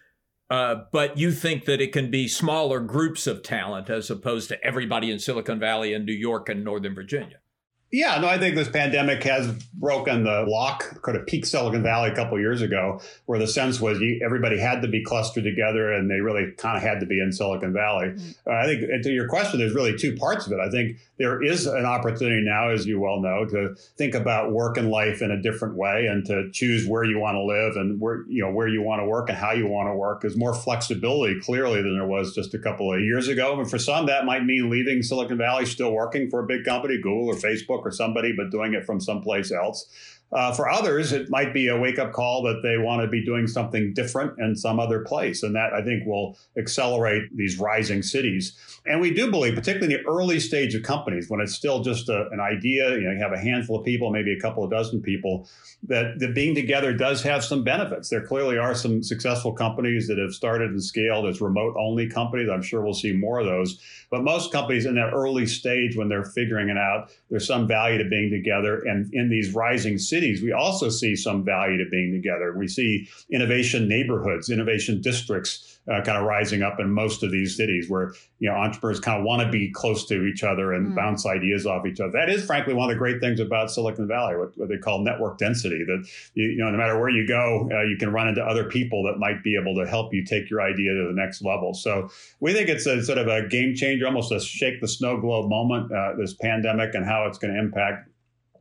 uh, 0.49 0.77
but 0.93 1.19
you 1.19 1.31
think 1.31 1.67
that 1.67 1.83
it 1.83 1.93
can 1.93 2.11
be 2.11 2.27
smaller 2.27 2.81
groups 2.81 3.27
of 3.27 3.43
talent 3.43 3.91
as 3.91 4.11
opposed 4.11 4.49
to 4.49 4.65
everybody 4.65 5.11
in 5.11 5.19
Silicon 5.19 5.61
Valley 5.61 5.93
and 5.93 6.07
New 6.07 6.13
York 6.15 6.49
and 6.49 6.65
Northern 6.65 6.95
Virginia. 6.95 7.42
Yeah, 7.93 8.19
no, 8.21 8.27
I 8.27 8.39
think 8.39 8.55
this 8.55 8.71
pandemic 8.71 9.23
has 9.25 9.53
broken 9.75 10.25
the 10.25 10.47
lock, 10.49 11.03
kind 11.03 11.19
of 11.19 11.27
peak 11.27 11.45
Silicon 11.45 11.83
Valley 11.83 12.09
a 12.11 12.15
couple 12.15 12.41
years 12.41 12.63
ago, 12.63 13.03
where 13.27 13.39
the 13.39 13.47
sense 13.47 13.83
was 13.83 14.01
you, 14.01 14.19
everybody 14.25 14.59
had 14.59 14.81
to 14.81 14.89
be 14.89 15.05
clustered 15.05 15.45
together 15.45 15.93
and 15.93 16.11
they 16.11 16.21
really 16.21 16.53
kind 16.53 16.75
of 16.75 16.83
had 16.83 17.01
to 17.01 17.07
be 17.07 17.21
in 17.21 17.31
Silicon 17.33 17.75
Valley. 17.75 18.07
Mm-hmm. 18.07 18.51
Uh, 18.51 18.55
I 18.55 18.65
think 18.65 19.03
to 19.03 19.11
your 19.11 19.29
question, 19.29 19.61
there's 19.61 19.75
really 19.75 19.95
two 19.95 20.17
parts 20.17 20.47
of 20.47 20.53
it. 20.53 20.59
I 20.59 20.71
think 20.71 20.97
there 21.19 21.43
is 21.43 21.67
an 21.67 21.85
opportunity 21.85 22.43
now, 22.43 22.71
as 22.71 22.87
you 22.87 22.99
well 22.99 23.21
know, 23.21 23.45
to 23.45 23.75
think 23.99 24.15
about 24.15 24.53
work 24.53 24.79
and 24.79 24.91
life 24.91 25.21
in 25.21 25.31
a 25.31 25.41
different 25.41 25.77
way 25.77 26.07
and 26.07 26.25
to 26.27 26.51
choose 26.51 26.87
where 26.87 27.05
you 27.05 27.19
want 27.19 27.35
to 27.35 27.45
live 27.45 27.77
and 27.77 28.01
where 28.01 28.25
you 28.27 28.43
know 28.43 28.51
where 28.51 28.69
you 28.69 28.83
want 28.83 29.03
to 29.03 29.07
work 29.07 29.29
and 29.29 29.37
how 29.37 29.53
you 29.53 29.67
want 29.67 29.89
to 29.89 29.95
work. 29.95 30.23
There's 30.23 30.37
more 30.37 30.55
flexibility 30.55 31.39
clearly 31.41 31.83
than 31.83 31.95
there 31.95 32.07
was 32.07 32.35
just 32.35 32.55
a 32.55 32.59
couple 32.59 32.93
of 32.93 33.01
years 33.01 33.29
ago. 33.29 33.61
And 33.61 33.69
for 33.69 33.79
some, 33.79 34.07
that 34.07 34.25
might 34.25 34.45
mean 34.45 34.71
leaving 34.71 35.03
Silicon 35.03 35.37
Valley, 35.37 35.67
still 35.67 35.93
working 35.93 36.31
for 36.31 36.41
a 36.41 36.47
big 36.47 36.65
company, 36.65 36.97
Google 36.97 37.27
or 37.27 37.35
Facebook 37.35 37.82
or 37.85 37.91
somebody, 37.91 38.33
but 38.37 38.51
doing 38.51 38.75
it 38.75 38.85
from 38.85 39.01
someplace 39.01 39.51
else. 39.53 39.87
Uh, 40.33 40.53
for 40.53 40.69
others, 40.69 41.13
it 41.13 41.29
might 41.29 41.53
be 41.53 41.69
a 41.69 41.79
wake 41.79 41.99
up 41.99 42.13
call 42.13 42.43
that 42.43 42.61
they 42.63 42.79
want 42.79 43.03
to 43.03 43.09
be 43.09 43.25
doing 43.25 43.47
something 43.47 43.93
different 43.93 44.39
in 44.39 44.57
some 44.57 44.81
other 44.81 45.01
place. 45.01 45.43
And 45.43 45.55
that 45.55 45.75
I 45.75 45.83
think 45.83 46.07
will 46.07 46.39
accelerate 46.57 47.25
these 47.37 47.59
rising 47.59 48.03
cities. 48.03 48.57
And 48.87 49.01
we 49.01 49.13
do 49.13 49.31
believe, 49.31 49.55
particularly 49.55 49.95
in 49.95 50.03
the 50.03 50.09
early 50.09 50.41
stage 50.41 50.75
of 50.75 50.83
companies, 50.83 51.29
when 51.29 51.41
it's 51.41 51.55
still 51.55 51.83
just 51.83 52.09
a, 52.09 52.29
an 52.31 52.41
idea, 52.41 52.93
you 52.93 53.03
know, 53.03 53.13
you 53.13 53.19
have 53.19 53.33
a 53.33 53.39
handful 53.39 53.79
of 53.79 53.85
people, 53.85 54.11
maybe 54.11 54.33
a 54.33 54.41
couple 54.41 54.65
of 54.65 54.71
dozen 54.71 55.03
people, 55.03 55.49
that, 55.85 56.19
that 56.19 56.35
being 56.35 56.55
together 56.55 56.93
does 56.93 57.23
have 57.23 57.45
some 57.45 57.63
benefits. 57.63 58.09
There 58.09 58.25
clearly 58.25 58.57
are 58.57 58.75
some 58.75 59.03
successful 59.03 59.53
companies 59.53 60.09
that 60.09 60.19
have 60.19 60.33
started 60.33 60.71
and 60.71 60.83
scaled 60.83 61.27
as 61.27 61.41
remote 61.41 61.77
only 61.79 62.09
companies. 62.09 62.49
I'm 62.51 62.63
sure 62.63 62.83
we'll 62.83 62.95
see 62.95 63.13
more 63.13 63.41
of 63.41 63.47
those. 63.47 63.81
But 64.11 64.25
most 64.25 64.53
companies 64.53 64.87
in 64.87 64.95
that 64.95 65.13
early 65.13 65.47
stage, 65.47 65.97
when 65.97 66.09
they're 66.09 66.25
figuring 66.25 66.69
it 66.69 66.77
out, 66.77 67.11
there's 67.31 67.47
some 67.47 67.67
value 67.67 67.99
to 67.99 68.09
being 68.09 68.31
together. 68.31 68.79
And 68.81 69.13
in 69.13 69.29
these 69.29 69.55
rising 69.55 69.99
cities, 69.99 70.22
cities, 70.23 70.43
we 70.43 70.53
also 70.53 70.89
see 70.89 71.17
some 71.17 71.45
value 71.45 71.79
to 71.83 71.91
being 71.91 72.13
together. 72.13 72.55
We 72.57 72.69
see 72.69 73.09
innovation 73.31 73.89
neighborhoods, 73.89 74.51
innovation 74.51 75.01
districts 75.01 75.81
uh, 75.91 76.01
kind 76.03 76.17
of 76.17 76.25
rising 76.25 76.63
up 76.63 76.79
in 76.79 76.91
most 76.91 77.25
of 77.25 77.33
these 77.33 77.57
cities 77.57 77.91
where 77.91 78.13
you 78.39 78.49
know 78.49 78.55
entrepreneurs 78.55 79.01
kind 79.01 79.19
of 79.19 79.25
want 79.25 79.43
to 79.43 79.51
be 79.51 79.71
close 79.73 80.07
to 80.07 80.25
each 80.27 80.45
other 80.45 80.73
and 80.73 80.89
mm. 80.93 80.95
bounce 80.95 81.27
ideas 81.27 81.67
off 81.67 81.85
each 81.87 81.99
other. 81.99 82.13
That 82.13 82.29
is 82.29 82.45
frankly 82.45 82.73
one 82.73 82.89
of 82.89 82.95
the 82.95 82.99
great 82.99 83.21
things 83.21 83.41
about 83.41 83.71
Silicon 83.71 84.07
Valley, 84.07 84.37
what, 84.37 84.57
what 84.57 84.69
they 84.69 84.79
call 84.79 85.01
network 85.01 85.39
density. 85.39 85.83
That 85.85 86.07
you, 86.35 86.51
you, 86.51 86.59
know 86.59 86.71
no 86.71 86.79
matter 86.79 87.01
where 87.01 87.09
you 87.09 87.27
go, 87.27 87.69
uh, 87.73 87.83
you 87.83 87.97
can 87.99 88.13
run 88.13 88.29
into 88.29 88.43
other 88.43 88.65
people 88.65 89.03
that 89.05 89.19
might 89.19 89.43
be 89.43 89.57
able 89.61 89.75
to 89.75 89.89
help 89.89 90.15
you 90.15 90.25
take 90.25 90.49
your 90.49 90.61
idea 90.61 90.93
to 90.93 91.09
the 91.09 91.21
next 91.21 91.43
level. 91.43 91.75
So 91.75 92.11
we 92.39 92.53
think 92.53 92.69
it's 92.69 92.87
a 92.87 93.03
sort 93.03 93.19
of 93.19 93.27
a 93.27 93.49
game 93.49 93.75
changer, 93.75 94.07
almost 94.07 94.31
a 94.31 94.39
shake 94.39 94.81
the 94.81 94.89
snow 94.89 95.21
globe 95.21 95.51
moment. 95.51 95.91
Uh, 95.91 96.15
this 96.17 96.35
pandemic 96.35 96.95
and 96.95 97.05
how 97.05 97.27
it's 97.27 97.39
going 97.39 97.53
to 97.53 97.59
impact 97.59 98.09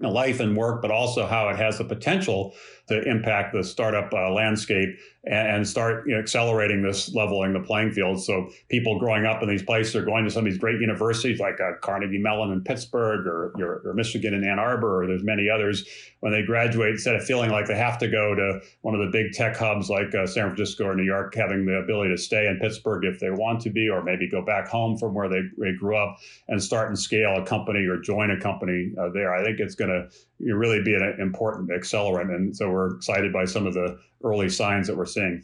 life 0.10 0.40
and 0.40 0.58
work, 0.58 0.82
but 0.82 0.92
also 0.92 1.28
how 1.28 1.50
it 1.50 1.56
has 1.58 1.78
the 1.78 1.84
potential 1.84 2.54
to 2.88 3.02
impact 3.10 3.54
the 3.54 3.64
startup 3.64 4.12
uh, 4.14 4.32
landscape 4.32 4.98
and, 5.24 5.68
start 5.68 6.08
you 6.08 6.16
know, 6.16 6.20
accelerating 6.20 6.82
this 6.82 7.14
leveling 7.14 7.54
the 7.54 7.60
playing 7.60 7.92
field. 7.92 8.22
So 8.24 8.50
people 8.70 8.98
growing 8.98 9.26
up 9.26 9.44
in 9.44 9.50
these 9.50 9.62
places 9.62 9.96
are 9.96 10.04
going 10.04 10.26
to 10.26 10.32
some 10.32 10.46
of 10.46 10.52
these 10.52 10.60
great 10.60 10.82
universities 10.82 11.40
like 11.40 11.62
uh, 11.62 11.74
Carnegie 11.82 12.18
Mellon 12.18 12.52
in 12.52 12.64
Pittsburgh 12.64 13.28
or, 13.28 13.54
or, 13.60 13.82
or, 13.86 13.94
Michigan 13.94 14.34
in 14.34 14.44
Ann 14.44 14.58
Arbor, 14.58 15.04
or 15.04 15.08
there's 15.08 15.24
many 15.24 15.48
others. 15.48 15.88
When 16.22 16.32
they 16.32 16.44
graduate, 16.44 16.92
instead 16.92 17.16
of 17.16 17.24
feeling 17.24 17.52
like 17.52 17.68
they 17.68 17.78
have 17.78 18.00
to 18.00 18.08
go 18.08 18.34
to 18.34 18.62
one 18.82 18.96
of 18.96 19.02
the 19.02 19.12
big 19.12 19.34
tech 19.34 19.56
hubs 19.58 19.90
like 19.90 20.14
uh, 20.16 20.26
San 20.26 20.48
Francisco 20.48 20.86
or 20.86 20.96
New 20.96 21.04
York, 21.04 21.36
having 21.36 21.66
the 21.66 21.76
ability 21.76 22.10
to 22.10 22.18
stay 22.18 22.48
in 22.48 22.60
Pittsburgh 22.60 23.06
if 23.06 23.20
they 23.20 23.30
want 23.30 23.62
to 23.62 23.70
be, 23.70 23.90
or 23.90 24.04
maybe 24.04 24.28
go 24.28 24.42
back 24.42 24.68
home 24.68 24.98
from 24.98 25.14
where 25.14 25.30
they, 25.30 25.42
they 25.60 25.74
grew 25.74 25.96
up 25.96 26.18
and 26.48 26.62
start 26.62 26.90
and 26.90 26.98
scale 26.98 27.36
a 27.38 27.46
company 27.46 27.86
or 27.86 28.00
join 28.00 28.32
a 28.32 28.40
company 28.40 28.92
uh, 29.00 29.10
there. 29.10 29.36
I 29.36 29.44
think 29.44 29.60
it's 29.60 29.76
going 29.76 29.91
to 29.92 30.10
really 30.40 30.82
be 30.82 30.96
an 30.96 31.18
important 31.20 31.70
accelerant. 31.70 32.34
And 32.34 32.56
so 32.56 32.70
we're 32.70 32.96
excited 32.96 33.32
by 33.34 33.46
some 33.46 33.68
of 33.68 33.74
the 33.74 33.98
early 34.24 34.50
signs 34.50 34.88
that 34.88 34.98
we're 34.98 35.06
seeing. 35.06 35.44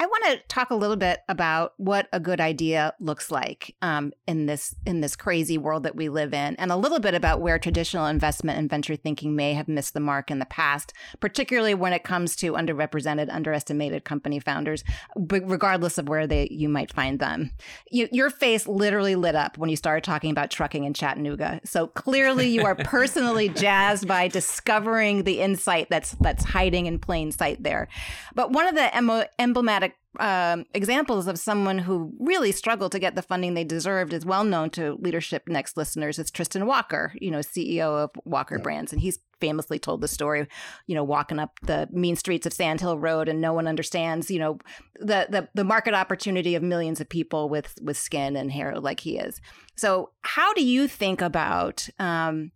I 0.00 0.06
want 0.06 0.24
to 0.24 0.38
talk 0.48 0.70
a 0.70 0.74
little 0.74 0.96
bit 0.96 1.20
about 1.28 1.74
what 1.76 2.08
a 2.10 2.18
good 2.18 2.40
idea 2.40 2.94
looks 3.00 3.30
like 3.30 3.76
um, 3.82 4.14
in 4.26 4.46
this 4.46 4.74
in 4.86 5.02
this 5.02 5.14
crazy 5.14 5.58
world 5.58 5.82
that 5.82 5.94
we 5.94 6.08
live 6.08 6.32
in, 6.32 6.56
and 6.56 6.72
a 6.72 6.76
little 6.76 7.00
bit 7.00 7.12
about 7.12 7.42
where 7.42 7.58
traditional 7.58 8.06
investment 8.06 8.58
and 8.58 8.70
venture 8.70 8.96
thinking 8.96 9.36
may 9.36 9.52
have 9.52 9.68
missed 9.68 9.92
the 9.92 10.00
mark 10.00 10.30
in 10.30 10.38
the 10.38 10.46
past, 10.46 10.94
particularly 11.20 11.74
when 11.74 11.92
it 11.92 12.02
comes 12.02 12.34
to 12.36 12.54
underrepresented, 12.54 13.28
underestimated 13.30 14.06
company 14.06 14.40
founders, 14.40 14.84
regardless 15.14 15.98
of 15.98 16.08
where 16.08 16.26
they 16.26 16.48
you 16.50 16.70
might 16.70 16.90
find 16.90 17.18
them. 17.18 17.52
You, 17.90 18.08
your 18.10 18.30
face 18.30 18.66
literally 18.66 19.16
lit 19.16 19.34
up 19.34 19.58
when 19.58 19.68
you 19.68 19.76
started 19.76 20.02
talking 20.02 20.30
about 20.30 20.50
trucking 20.50 20.84
in 20.84 20.94
Chattanooga. 20.94 21.60
So 21.64 21.88
clearly, 21.88 22.48
you 22.48 22.64
are 22.64 22.74
personally 22.74 23.48
jazzed 23.54 24.08
by 24.08 24.28
discovering 24.28 25.24
the 25.24 25.42
insight 25.42 25.88
that's 25.90 26.12
that's 26.12 26.42
hiding 26.42 26.86
in 26.86 26.98
plain 26.98 27.32
sight 27.32 27.62
there. 27.62 27.88
But 28.34 28.50
one 28.50 28.66
of 28.66 28.74
the 28.74 28.96
emblematic 29.38 29.89
um, 30.18 30.64
examples 30.74 31.28
of 31.28 31.38
someone 31.38 31.78
who 31.78 32.12
really 32.18 32.50
struggled 32.50 32.92
to 32.92 32.98
get 32.98 33.14
the 33.14 33.22
funding 33.22 33.54
they 33.54 33.62
deserved 33.62 34.12
is 34.12 34.26
well 34.26 34.42
known 34.42 34.70
to 34.70 34.94
Leadership 34.94 35.44
Next 35.46 35.76
listeners. 35.76 36.18
It's 36.18 36.30
Tristan 36.30 36.66
Walker, 36.66 37.12
you 37.20 37.30
know, 37.30 37.38
CEO 37.38 37.96
of 37.96 38.10
Walker 38.24 38.56
yeah. 38.56 38.62
Brands, 38.62 38.92
and 38.92 39.00
he's 39.00 39.20
famously 39.40 39.78
told 39.78 40.00
the 40.00 40.08
story, 40.08 40.46
you 40.86 40.94
know, 40.94 41.04
walking 41.04 41.38
up 41.38 41.58
the 41.62 41.88
mean 41.92 42.16
streets 42.16 42.44
of 42.44 42.52
Sand 42.52 42.80
Hill 42.80 42.98
Road, 42.98 43.28
and 43.28 43.40
no 43.40 43.52
one 43.52 43.68
understands, 43.68 44.30
you 44.30 44.40
know, 44.40 44.58
the 44.98 45.26
the, 45.30 45.48
the 45.54 45.64
market 45.64 45.94
opportunity 45.94 46.56
of 46.56 46.62
millions 46.62 47.00
of 47.00 47.08
people 47.08 47.48
with 47.48 47.78
with 47.80 47.96
skin 47.96 48.36
and 48.36 48.50
hair 48.50 48.80
like 48.80 49.00
he 49.00 49.16
is. 49.16 49.40
So, 49.76 50.10
how 50.22 50.52
do 50.54 50.64
you 50.64 50.88
think 50.88 51.22
about 51.22 51.88
um, 52.00 52.50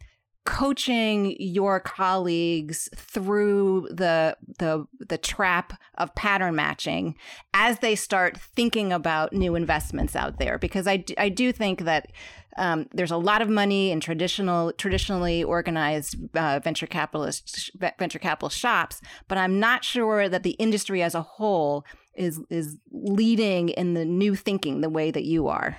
coaching 0.44 1.36
your 1.40 1.80
colleagues 1.80 2.88
through 2.94 3.88
the 3.90 4.36
the 4.58 4.86
the 5.00 5.16
trap 5.16 5.72
of 5.96 6.14
pattern 6.14 6.54
matching 6.54 7.14
as 7.54 7.78
they 7.78 7.94
start 7.94 8.38
thinking 8.38 8.92
about 8.92 9.32
new 9.32 9.54
investments 9.54 10.14
out 10.14 10.38
there. 10.38 10.58
Because 10.58 10.86
I, 10.86 11.04
I 11.16 11.30
do 11.30 11.50
think 11.50 11.80
that 11.82 12.12
um, 12.56 12.86
there's 12.92 13.10
a 13.10 13.16
lot 13.16 13.42
of 13.42 13.48
money 13.48 13.90
in 13.90 14.00
traditional 14.00 14.72
traditionally 14.72 15.42
organized 15.42 16.16
uh, 16.36 16.60
venture 16.62 16.86
capitalist 16.86 17.70
venture 17.98 18.18
capital 18.20 18.48
shops 18.48 19.00
but 19.26 19.38
I'm 19.38 19.58
not 19.58 19.82
sure 19.82 20.28
that 20.28 20.44
the 20.44 20.52
industry 20.52 21.02
as 21.02 21.16
a 21.16 21.22
whole 21.22 21.84
is 22.14 22.40
is 22.50 22.76
leading 22.92 23.70
in 23.70 23.94
the 23.94 24.04
new 24.04 24.36
thinking 24.36 24.82
the 24.82 24.88
way 24.88 25.10
that 25.10 25.24
you 25.24 25.48
are 25.48 25.76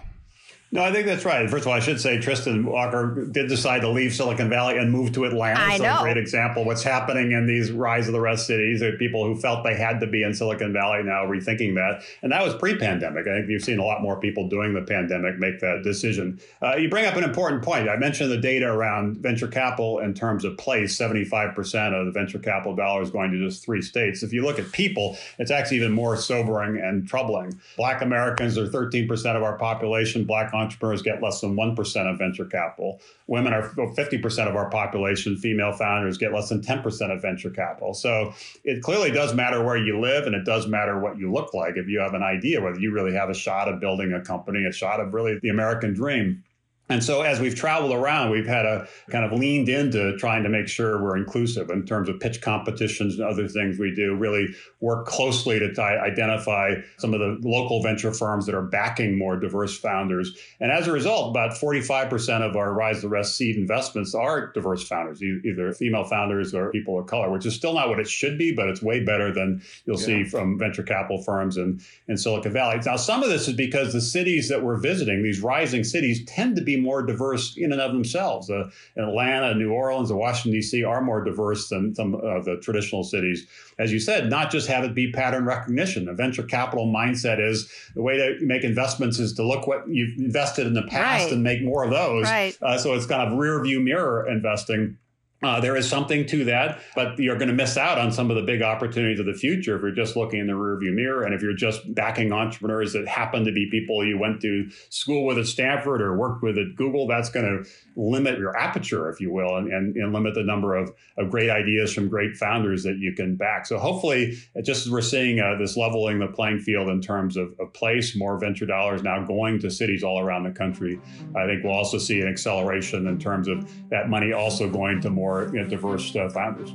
No, 0.76 0.84
I 0.84 0.92
think 0.92 1.08
that's 1.08 1.24
right. 1.24 1.50
First 1.50 1.64
of 1.64 1.70
all, 1.70 1.74
I 1.74 1.80
should 1.80 2.02
say 2.02 2.20
Tristan 2.20 2.66
Walker 2.66 3.28
did 3.32 3.48
decide 3.48 3.80
to 3.80 3.90
leave 3.90 4.14
Silicon 4.14 4.50
Valley 4.50 4.78
and 4.78 4.92
move 4.92 5.14
to 5.14 5.24
Atlanta. 5.24 5.58
I 5.58 5.78
so 5.78 5.84
know. 5.84 6.00
a 6.00 6.02
great 6.02 6.18
example. 6.18 6.66
What's 6.66 6.84
happening 6.84 7.32
in 7.32 7.48
these 7.48 7.72
rise 7.72 8.08
of 8.08 8.14
the 8.14 8.20
rest 8.20 8.46
cities 8.46 8.84
are 8.84 8.92
people 8.98 9.24
who 9.24 9.40
felt 9.40 9.64
they 9.64 9.74
had 9.74 10.02
to 10.02 10.08
be 10.08 10.22
in 10.22 10.34
Silicon 10.34 10.74
Valley 10.74 11.02
now 11.04 11.26
rethinking 11.26 11.76
that. 11.76 12.04
And 12.22 12.34
that 12.34 12.44
was 12.44 12.54
pre-pandemic. 12.56 13.26
I 13.26 13.38
think 13.38 13.50
you've 13.50 13.64
seen 13.64 13.80
a 13.80 13.86
lot 13.86 14.02
more 14.02 14.20
people 14.20 14.50
doing 14.50 14.74
the 14.74 14.82
pandemic 14.82 15.40
make 15.40 15.62
that 15.62 15.82
decision. 15.82 16.42
Uh, 16.62 16.76
you 16.76 16.90
bring 16.90 17.06
up 17.06 17.16
an 17.16 17.24
important 17.24 17.64
point. 17.64 17.88
I 17.88 17.96
mentioned 17.96 18.30
the 18.30 18.38
data 18.38 18.66
around 18.66 19.20
venture 19.20 19.48
capital 19.48 20.00
in 20.00 20.14
terms 20.14 20.44
of 20.44 20.58
place. 20.58 20.98
75% 20.98 21.98
of 21.98 22.06
the 22.06 22.12
venture 22.12 22.40
capital 22.40 22.76
dollars 22.76 23.12
going 23.12 23.32
to 23.32 23.38
just 23.38 23.64
three 23.64 23.82
states. 23.82 24.24
If 24.24 24.34
you 24.34 24.44
look 24.44 24.60
at 24.60 24.70
people, 24.74 25.18
it's 25.40 25.52
actually 25.52 25.78
even 25.78 25.94
more 25.94 26.18
sobering 26.18 26.82
and 26.82 27.08
troubling. 27.08 27.58
Black 27.78 28.02
Americans 28.02 28.58
are 28.58 28.68
13% 28.68 29.38
of 29.38 29.44
our 29.44 29.58
population. 29.58 30.26
Black 30.26 30.52
entrepreneurs 30.66 31.02
get 31.02 31.22
less 31.22 31.42
than 31.42 31.56
1% 31.56 32.12
of 32.12 32.18
venture 32.18 32.46
capital. 32.46 33.02
Women 33.28 33.54
are 33.54 33.70
50% 33.70 34.50
of 34.50 34.56
our 34.56 34.70
population. 34.70 35.38
Female 35.38 35.72
founders 35.72 36.18
get 36.18 36.34
less 36.34 36.50
than 36.50 36.62
10% 36.62 37.14
of 37.14 37.22
venture 37.22 37.50
capital. 37.50 37.94
So 37.94 38.34
it 38.64 38.82
clearly 38.82 39.12
does 39.12 39.34
matter 39.34 39.64
where 39.64 39.78
you 39.78 40.00
live 40.00 40.26
and 40.26 40.36
it 40.36 40.46
does 40.46 40.68
matter 40.68 41.00
what 41.00 41.18
you 41.18 41.32
look 41.32 41.54
like 41.54 41.78
if 41.78 41.88
you 41.88 42.00
have 42.00 42.14
an 42.14 42.24
idea, 42.24 42.62
whether 42.62 42.80
you 42.80 42.92
really 42.92 43.14
have 43.14 43.30
a 43.30 43.34
shot 43.34 43.68
of 43.68 43.80
building 43.80 44.14
a 44.14 44.22
company, 44.22 44.66
a 44.66 44.72
shot 44.72 45.00
of 45.00 45.14
really 45.14 45.40
the 45.42 45.50
American 45.50 45.94
dream. 45.94 46.44
And 46.88 47.04
so, 47.04 47.24
as 47.24 47.40
we've 47.40 47.56
traveled 47.56 47.94
around, 47.94 48.30
we've 48.30 48.46
had 48.46 48.66
a 48.66 48.88
kind 49.10 49.26
of 49.26 49.38
leaned 49.38 49.70
into 49.70 50.16
trying 50.18 50.44
to 50.44 50.50
make 50.50 50.68
sure 50.68 51.02
we're 51.02 51.18
inclusive 51.18 51.72
in 51.72 51.84
terms 51.84 52.10
of 52.10 52.20
pitch 52.20 52.42
competitions 52.42 53.16
and 53.16 53.28
other 53.28 53.48
things 53.48 53.80
we 53.80 53.94
do. 53.94 54.16
Really 54.16 54.50
work 54.82 55.08
closely 55.08 55.58
to 55.58 55.82
identify 55.82 56.76
some 56.98 57.16
of 57.16 57.20
the 57.20 57.40
local 57.42 57.82
venture 57.82 58.14
firms 58.14 58.46
that 58.46 58.54
are 58.54 58.62
backing 58.62 59.18
more 59.18 59.36
diverse 59.36 59.80
founders. 59.80 60.38
And 60.60 60.72
as 60.72 60.88
a 60.88 60.92
result, 60.92 61.32
about 61.32 61.52
45% 61.52 62.42
of 62.42 62.56
our 62.56 62.72
Rise 62.72 63.02
the 63.02 63.10
Rest 63.10 63.36
seed 63.36 63.56
investments 63.56 64.14
are 64.14 64.52
diverse 64.52 64.88
founders, 64.88 65.24
either 65.24 65.74
female 65.74 66.04
founders 66.04 66.54
or 66.54 66.70
people 66.70 67.00
of 67.00 67.08
color, 67.08 67.32
which 67.32 67.48
is 67.48 67.56
still 67.56 67.74
not 67.74 67.90
what 67.90 68.00
it 68.00 68.08
should 68.08 68.38
be, 68.38 68.54
but 68.54 68.70
it's 68.70 68.84
way 68.84 69.04
better 69.04 69.34
than 69.34 69.60
you'll 69.86 70.00
yeah. 70.02 70.06
see 70.06 70.24
from 70.24 70.60
venture 70.60 70.84
capital 70.84 71.24
firms 71.24 71.58
in, 71.58 71.82
in 72.08 72.16
Silicon 72.16 72.54
Valley. 72.54 72.80
Now, 72.86 72.96
some 72.96 73.24
of 73.24 73.30
this 73.30 73.48
is 73.48 73.56
because 73.56 73.92
the 73.92 74.02
cities 74.02 74.50
that 74.50 74.62
we're 74.62 74.78
visiting, 74.78 75.24
these 75.24 75.42
rising 75.42 75.84
cities, 75.84 76.24
tend 76.26 76.56
to 76.58 76.62
be 76.62 76.75
more 76.78 77.04
diverse 77.04 77.56
in 77.58 77.72
and 77.72 77.82
of 77.82 77.92
themselves. 77.92 78.50
Uh, 78.50 78.70
Atlanta, 78.98 79.54
New 79.56 79.72
Orleans, 79.72 80.10
and 80.10 80.20
Washington, 80.20 80.54
D.C. 80.54 80.84
are 80.84 81.02
more 81.02 81.24
diverse 81.24 81.70
than 81.70 81.94
some 81.96 82.16
of 82.16 82.46
the 82.46 82.58
traditional 82.58 83.04
cities. 83.04 83.48
As 83.78 83.92
you 83.92 84.00
said, 84.00 84.30
not 84.30 84.52
just 84.52 84.68
have 84.68 84.84
it 84.84 84.96
be 84.96 85.12
pattern 85.12 85.46
recognition. 85.46 86.06
The 86.06 86.14
venture 86.14 86.44
capital 86.44 86.88
mindset 86.88 87.40
is 87.40 87.72
the 87.96 88.02
way 88.02 88.18
to 88.18 88.46
make 88.46 88.64
investments 88.64 89.20
is 89.20 89.34
to 89.34 89.44
look 89.44 89.68
what 89.68 89.88
you've 89.88 90.18
invested 90.18 90.68
in 90.68 90.74
the 90.74 90.84
past 90.84 91.26
right. 91.26 91.34
and 91.34 91.44
make 91.44 91.62
more 91.64 91.84
of 91.84 91.92
those. 91.92 92.24
Right. 92.24 92.58
Uh, 92.62 92.78
so 92.78 92.94
it's 92.94 93.06
kind 93.06 93.32
of 93.32 93.38
rear 93.38 93.62
view 93.64 93.80
mirror 93.80 94.28
investing. 94.28 94.98
Uh, 95.46 95.60
there 95.60 95.76
is 95.76 95.88
something 95.88 96.26
to 96.26 96.44
that, 96.46 96.82
but 96.96 97.20
you're 97.20 97.38
going 97.38 97.48
to 97.48 97.54
miss 97.54 97.78
out 97.78 98.00
on 98.00 98.12
some 98.12 98.32
of 98.32 98.36
the 98.36 98.42
big 98.42 98.64
opportunities 98.64 99.20
of 99.20 99.28
the 99.28 99.34
future 99.34 99.76
if 99.76 99.82
you're 99.84 99.92
just 99.92 100.16
looking 100.16 100.40
in 100.40 100.48
the 100.48 100.54
rearview 100.54 100.92
mirror 100.92 101.24
and 101.24 101.36
if 101.36 101.42
you're 101.44 101.54
just 101.54 101.82
backing 101.94 102.34
entrepreneurs 102.34 102.94
that 102.94 103.08
happen 103.08 103.46
to 103.46 103.52
be 103.52 103.70
people 103.70 104.04
you 104.04 104.18
went 104.18 104.42
to 104.42 104.68
school 104.90 105.24
with 105.24 105.38
at 105.38 105.46
Stanford 105.46 106.02
or 106.02 106.18
worked 106.18 106.42
with 106.42 106.58
at 106.58 106.76
Google. 106.76 107.06
That's 107.06 107.30
going 107.30 107.46
to 107.46 107.70
limit 107.96 108.40
your 108.40 108.58
aperture, 108.58 109.08
if 109.10 109.22
you 109.22 109.32
will, 109.32 109.56
and, 109.58 109.72
and, 109.72 109.96
and 109.96 110.14
limit 110.14 110.34
the 110.34 110.44
number 110.44 110.76
of, 110.76 110.92
of 111.20 111.30
great 111.30 111.52
ideas 111.52 111.94
from 111.94 112.10
great 112.10 112.36
founders 112.36 112.82
that 112.84 112.98
you 112.98 113.14
can 113.14 113.36
back. 113.36 113.68
So 113.68 113.78
hopefully, 113.78 114.38
just 114.64 114.88
as 114.88 114.92
we're 114.92 115.02
seeing 115.02 115.40
uh, 115.40 115.58
this 115.60 115.78
leveling 115.78 116.18
the 116.18 116.28
playing 116.28 116.62
field 116.62 116.90
in 116.90 117.02
terms 117.02 117.38
of, 117.38 117.54
of 117.60 117.72
place, 117.74 118.16
more 118.16 118.40
venture 118.40 118.66
dollars 118.66 119.04
now 119.04 119.24
going 119.24 119.60
to 119.60 119.70
cities 119.70 120.04
all 120.04 120.20
around 120.20 120.44
the 120.44 120.52
country, 120.52 121.00
I 121.36 121.46
think 121.46 121.64
we'll 121.64 121.74
also 121.74 122.00
see 122.00 122.20
an 122.22 122.28
acceleration 122.28 123.06
in 123.06 123.20
terms 123.20 123.48
of 123.48 123.70
that 123.90 124.10
money 124.10 124.34
also 124.34 124.68
going 124.70 125.02
to 125.02 125.12
more 125.12 125.35
you 125.44 125.62
know, 125.62 125.68
diverse 125.68 126.16
uh, 126.16 126.30
founders. 126.30 126.72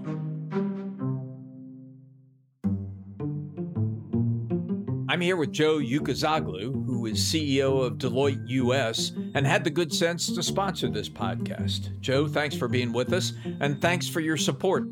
I'm 5.08 5.20
here 5.20 5.36
with 5.36 5.52
Joe 5.52 5.78
Ucuzoglu, 5.78 6.86
who 6.86 7.06
is 7.06 7.18
CEO 7.18 7.84
of 7.84 7.98
Deloitte 7.98 8.48
US 8.48 9.10
and 9.34 9.44
had 9.44 9.64
the 9.64 9.70
good 9.70 9.92
sense 9.92 10.32
to 10.32 10.42
sponsor 10.42 10.88
this 10.88 11.08
podcast. 11.08 11.98
Joe, 12.00 12.28
thanks 12.28 12.56
for 12.56 12.68
being 12.68 12.92
with 12.92 13.12
us 13.12 13.32
and 13.60 13.82
thanks 13.82 14.08
for 14.08 14.20
your 14.20 14.36
support. 14.36 14.84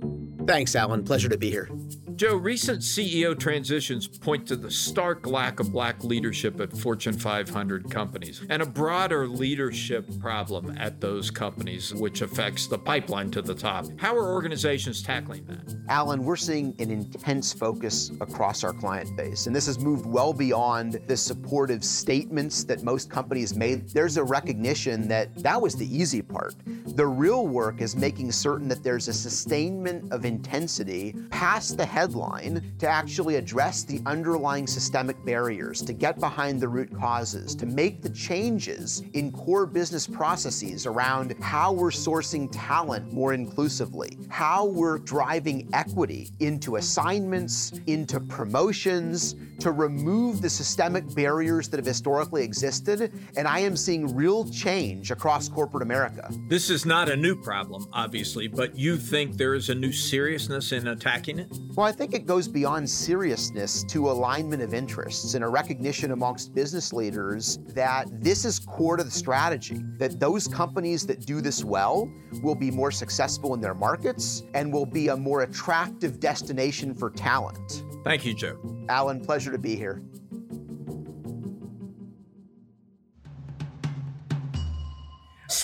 Thanks, 0.46 0.74
Alan. 0.74 1.04
Pleasure 1.04 1.28
to 1.28 1.38
be 1.38 1.50
here. 1.50 1.70
Joe, 2.18 2.34
recent 2.34 2.80
CEO 2.80 3.38
transitions 3.38 4.08
point 4.08 4.44
to 4.48 4.56
the 4.56 4.72
stark 4.72 5.24
lack 5.24 5.60
of 5.60 5.70
black 5.70 6.02
leadership 6.02 6.60
at 6.60 6.76
Fortune 6.76 7.16
500 7.16 7.88
companies 7.88 8.42
and 8.50 8.60
a 8.60 8.66
broader 8.66 9.28
leadership 9.28 10.04
problem 10.18 10.76
at 10.78 11.00
those 11.00 11.30
companies, 11.30 11.94
which 11.94 12.22
affects 12.22 12.66
the 12.66 12.76
pipeline 12.76 13.30
to 13.30 13.40
the 13.40 13.54
top. 13.54 13.86
How 13.98 14.16
are 14.16 14.34
organizations 14.34 15.00
tackling 15.00 15.44
that? 15.44 15.76
Alan, 15.88 16.24
we're 16.24 16.34
seeing 16.34 16.74
an 16.80 16.90
intense 16.90 17.52
focus 17.52 18.10
across 18.20 18.64
our 18.64 18.72
client 18.72 19.16
base, 19.16 19.46
and 19.46 19.54
this 19.54 19.66
has 19.66 19.78
moved 19.78 20.04
well 20.04 20.32
beyond 20.32 21.00
the 21.06 21.16
supportive 21.16 21.84
statements 21.84 22.64
that 22.64 22.82
most 22.82 23.08
companies 23.08 23.54
made. 23.54 23.90
There's 23.90 24.16
a 24.16 24.24
recognition 24.24 25.06
that 25.06 25.32
that 25.36 25.62
was 25.62 25.76
the 25.76 25.86
easy 25.86 26.22
part. 26.22 26.56
The 26.96 27.06
real 27.06 27.46
work 27.46 27.80
is 27.80 27.94
making 27.94 28.32
certain 28.32 28.66
that 28.70 28.82
there's 28.82 29.06
a 29.06 29.12
sustainment 29.12 30.12
of 30.12 30.24
intensity 30.24 31.14
past 31.30 31.76
the 31.76 31.86
head 31.86 32.07
headline 32.08 32.62
to 32.78 32.88
actually 32.88 33.36
address 33.36 33.84
the 33.84 34.00
underlying 34.06 34.66
systemic 34.66 35.22
barriers, 35.24 35.82
to 35.82 35.92
get 35.92 36.18
behind 36.18 36.60
the 36.60 36.68
root 36.68 36.90
causes, 36.96 37.54
to 37.54 37.66
make 37.66 38.00
the 38.02 38.08
changes 38.10 39.02
in 39.12 39.30
core 39.30 39.66
business 39.66 40.06
processes 40.06 40.86
around 40.86 41.34
how 41.42 41.72
we're 41.72 41.90
sourcing 41.90 42.48
talent 42.50 43.12
more 43.12 43.34
inclusively, 43.34 44.16
how 44.30 44.64
we're 44.64 44.98
driving 44.98 45.68
equity 45.74 46.30
into 46.40 46.76
assignments, 46.76 47.72
into 47.86 48.20
promotions, 48.20 49.36
to 49.60 49.72
remove 49.72 50.40
the 50.40 50.48
systemic 50.48 51.14
barriers 51.14 51.68
that 51.68 51.78
have 51.78 51.86
historically 51.86 52.42
existed. 52.42 53.12
And 53.36 53.46
I 53.46 53.58
am 53.58 53.76
seeing 53.76 54.14
real 54.14 54.48
change 54.48 55.10
across 55.10 55.48
corporate 55.48 55.82
America. 55.82 56.30
This 56.48 56.70
is 56.70 56.86
not 56.86 57.10
a 57.10 57.16
new 57.16 57.34
problem, 57.34 57.88
obviously, 57.92 58.46
but 58.46 58.76
you 58.76 58.96
think 58.96 59.36
there 59.36 59.54
is 59.54 59.68
a 59.68 59.74
new 59.74 59.92
seriousness 59.92 60.72
in 60.72 60.86
attacking 60.86 61.40
it? 61.40 61.48
Well, 61.74 61.86
I 61.86 61.92
think 61.98 62.14
it 62.14 62.26
goes 62.26 62.46
beyond 62.46 62.88
seriousness 62.88 63.82
to 63.82 64.08
alignment 64.08 64.62
of 64.62 64.72
interests 64.72 65.34
and 65.34 65.42
a 65.42 65.48
recognition 65.48 66.12
amongst 66.12 66.54
business 66.54 66.92
leaders 66.92 67.58
that 67.74 68.06
this 68.12 68.44
is 68.44 68.60
core 68.60 68.96
to 68.96 69.02
the 69.02 69.10
strategy, 69.10 69.82
that 69.98 70.20
those 70.20 70.46
companies 70.46 71.04
that 71.04 71.26
do 71.26 71.40
this 71.40 71.64
well 71.64 72.08
will 72.40 72.54
be 72.54 72.70
more 72.70 72.92
successful 72.92 73.52
in 73.52 73.60
their 73.60 73.74
markets 73.74 74.44
and 74.54 74.72
will 74.72 74.86
be 74.86 75.08
a 75.08 75.16
more 75.16 75.42
attractive 75.42 76.20
destination 76.20 76.94
for 76.94 77.10
talent. 77.10 77.82
Thank 78.04 78.24
you, 78.24 78.32
Joe. 78.32 78.60
Alan, 78.88 79.20
pleasure 79.20 79.50
to 79.50 79.58
be 79.58 79.74
here. 79.74 80.00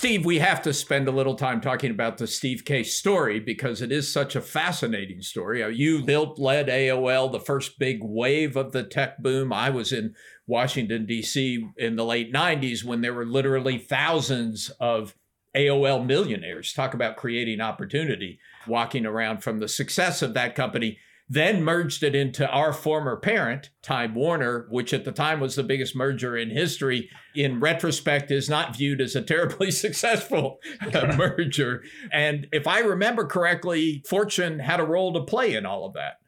Steve, 0.05 0.23
we 0.23 0.37
have 0.37 0.61
to 0.61 0.71
spend 0.71 1.07
a 1.07 1.11
little 1.11 1.33
time 1.33 1.59
talking 1.59 1.89
about 1.89 2.19
the 2.19 2.27
Steve 2.27 2.63
Case 2.63 2.93
story 2.93 3.39
because 3.39 3.81
it 3.81 3.91
is 3.91 4.07
such 4.07 4.35
a 4.35 4.39
fascinating 4.39 5.19
story. 5.23 5.63
Uh, 5.63 5.67
you 5.67 6.03
built, 6.03 6.37
led 6.37 6.67
AOL, 6.67 7.31
the 7.31 7.39
first 7.39 7.79
big 7.79 8.03
wave 8.03 8.55
of 8.55 8.71
the 8.71 8.83
tech 8.83 9.17
boom. 9.17 9.51
I 9.51 9.71
was 9.71 9.91
in 9.91 10.13
Washington, 10.45 11.07
D.C. 11.07 11.67
in 11.77 11.95
the 11.95 12.05
late 12.05 12.31
90s 12.31 12.83
when 12.83 13.01
there 13.01 13.15
were 13.15 13.25
literally 13.25 13.79
thousands 13.79 14.69
of 14.79 15.15
AOL 15.55 16.05
millionaires. 16.05 16.71
Talk 16.71 16.93
about 16.93 17.17
creating 17.17 17.59
opportunity, 17.59 18.37
walking 18.67 19.07
around 19.07 19.39
from 19.41 19.57
the 19.57 19.67
success 19.67 20.21
of 20.21 20.35
that 20.35 20.53
company 20.53 20.99
then 21.27 21.63
merged 21.63 22.03
it 22.03 22.13
into 22.13 22.47
our 22.49 22.71
former 22.71 23.17
parent, 23.17 23.71
Time 23.81 24.13
Warner, 24.13 24.67
which 24.69 24.93
at 24.93 25.05
the 25.05 25.11
time 25.11 25.39
was 25.39 25.55
the 25.55 25.63
biggest 25.63 25.95
merger 25.95 26.37
in 26.37 26.51
history. 26.51 27.09
In 27.33 27.59
retrospect, 27.59 28.29
is 28.29 28.49
not 28.49 28.75
viewed 28.75 29.01
as 29.01 29.15
a 29.15 29.21
terribly 29.21 29.71
successful 29.85 30.59
uh, 30.93 31.15
merger. 31.17 31.83
And 32.11 32.47
if 32.51 32.67
I 32.67 32.79
remember 32.79 33.25
correctly, 33.25 34.03
Fortune 34.07 34.59
had 34.59 34.79
a 34.79 34.85
role 34.85 35.13
to 35.13 35.23
play 35.23 35.55
in 35.55 35.65
all 35.65 35.85
of 35.85 35.93
that. 35.93 36.19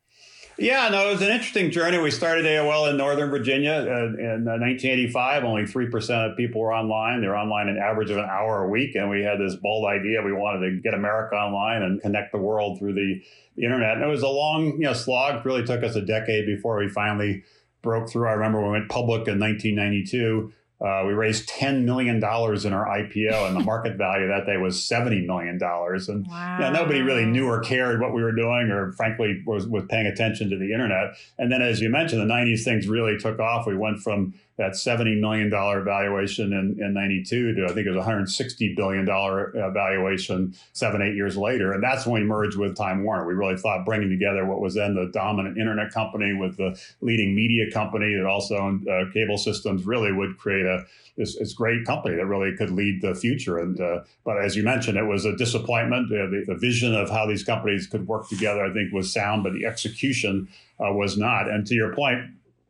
Yeah, 0.59 0.89
no, 0.89 1.09
it 1.09 1.11
was 1.11 1.21
an 1.21 1.29
interesting 1.29 1.69
journey. 1.69 1.99
We 1.99 2.09
started 2.09 2.45
AOL 2.45 2.89
in 2.89 2.97
Northern 2.97 3.29
Virginia 3.29 3.73
uh, 3.73 4.07
in 4.17 4.47
uh, 4.47 4.57
1985. 4.57 5.43
Only 5.43 5.63
3% 5.63 6.31
of 6.31 6.35
people 6.35 6.61
were 6.61 6.73
online. 6.73 7.21
They 7.21 7.27
were 7.27 7.37
online 7.37 7.67
an 7.67 7.77
average 7.77 8.09
of 8.09 8.17
an 8.17 8.25
hour 8.25 8.63
a 8.63 8.67
week. 8.67 8.95
And 8.95 9.07
we 9.07 9.21
had 9.21 9.39
this 9.39 9.55
bold 9.55 9.87
idea. 9.87 10.23
We 10.23 10.33
wanted 10.33 10.67
to 10.67 10.81
get 10.81 10.95
America 10.95 11.35
online 11.35 11.83
and 11.83 12.01
connect 12.01 12.31
the 12.31 12.39
world 12.39 12.79
through 12.79 12.93
the, 12.93 13.21
the 13.55 13.65
internet. 13.65 13.97
And 13.97 14.03
it 14.03 14.07
was 14.07 14.23
a 14.23 14.27
long 14.27 14.71
you 14.73 14.85
know, 14.85 14.93
slog. 14.93 15.35
It 15.35 15.45
really 15.45 15.63
took 15.63 15.83
us 15.83 15.95
a 15.95 16.01
decade 16.01 16.47
before 16.47 16.79
we 16.79 16.89
finally 16.89 17.43
broke 17.83 18.09
through. 18.09 18.27
I 18.27 18.31
remember 18.31 18.63
we 18.63 18.71
went 18.71 18.89
public 18.89 19.27
in 19.27 19.39
1992. 19.39 20.51
Uh, 20.79 21.03
we 21.07 21.13
raised 21.13 21.49
$10 21.49 21.85
million 21.85 22.17
in 22.17 22.21
our 22.23 22.85
IPO, 22.85 23.47
and 23.47 23.55
the 23.55 23.59
market 23.65 23.97
value 23.97 24.27
that 24.27 24.45
day 24.45 24.57
was 24.57 24.77
$70 24.77 25.25
million. 25.25 25.59
And 25.61 26.27
wow. 26.27 26.57
you 26.57 26.65
know, 26.65 26.71
nobody 26.71 27.01
really 27.01 27.25
knew 27.25 27.47
or 27.47 27.61
cared 27.61 27.99
what 27.99 28.13
we 28.13 28.21
were 28.21 28.31
doing, 28.31 28.69
or 28.69 28.91
frankly, 28.93 29.41
was, 29.45 29.67
was 29.67 29.85
paying 29.89 30.05
attention 30.05 30.49
to 30.51 30.57
the 30.57 30.71
internet. 30.73 31.15
And 31.39 31.51
then, 31.51 31.63
as 31.63 31.81
you 31.81 31.89
mentioned, 31.89 32.21
the 32.21 32.31
90s 32.31 32.63
things 32.63 32.87
really 32.87 33.17
took 33.17 33.39
off. 33.39 33.65
We 33.65 33.75
went 33.75 34.01
from 34.01 34.35
that 34.57 34.71
$70 34.71 35.19
million 35.19 35.49
valuation 35.51 36.51
in, 36.51 36.83
in 36.83 36.93
92 36.93 37.53
to 37.53 37.65
I 37.65 37.73
think 37.73 37.85
it 37.85 37.91
was 37.91 38.03
$160 38.03 38.75
billion 38.75 39.05
valuation 39.05 40.55
seven, 40.73 41.01
eight 41.01 41.15
years 41.15 41.37
later. 41.37 41.73
And 41.73 41.83
that's 41.83 42.07
when 42.07 42.21
we 42.21 42.27
merged 42.27 42.57
with 42.57 42.75
Time 42.75 43.03
Warner. 43.03 43.27
We 43.27 43.35
really 43.35 43.57
thought 43.57 43.85
bringing 43.85 44.09
together 44.09 44.45
what 44.45 44.59
was 44.59 44.73
then 44.73 44.95
the 44.95 45.11
dominant 45.13 45.57
internet 45.57 45.91
company 45.91 46.33
with 46.33 46.57
the 46.57 46.79
leading 47.01 47.35
media 47.35 47.71
company 47.71 48.15
that 48.15 48.25
also 48.25 48.57
owned 48.57 48.87
uh, 48.87 49.11
cable 49.13 49.37
systems 49.37 49.85
really 49.85 50.11
would 50.11 50.37
create 50.37 50.65
a 50.65 50.85
this, 51.17 51.37
this, 51.37 51.53
great 51.53 51.83
company 51.83 52.15
that 52.15 52.27
really 52.27 52.55
could 52.55 52.69
lead 52.69 53.01
the 53.01 53.15
future. 53.15 53.57
And 53.57 53.79
uh, 53.81 54.01
but 54.23 54.37
as 54.37 54.55
you 54.55 54.61
mentioned, 54.61 54.97
it 54.97 55.03
was 55.03 55.25
a 55.25 55.35
disappointment. 55.35 56.11
Uh, 56.11 56.27
the, 56.27 56.43
the, 56.47 56.55
vision 56.55 56.93
of 56.93 57.09
how 57.09 57.25
these 57.25 57.43
companies 57.43 57.87
could 57.87 58.07
work 58.07 58.29
together, 58.29 58.63
I 58.63 58.71
think, 58.71 58.93
was 58.93 59.11
sound, 59.11 59.43
but 59.43 59.53
the 59.53 59.65
execution 59.65 60.47
uh, 60.79 60.93
was 60.93 61.17
not. 61.17 61.49
And 61.49 61.65
to 61.67 61.73
your 61.73 61.93
point, 61.95 62.21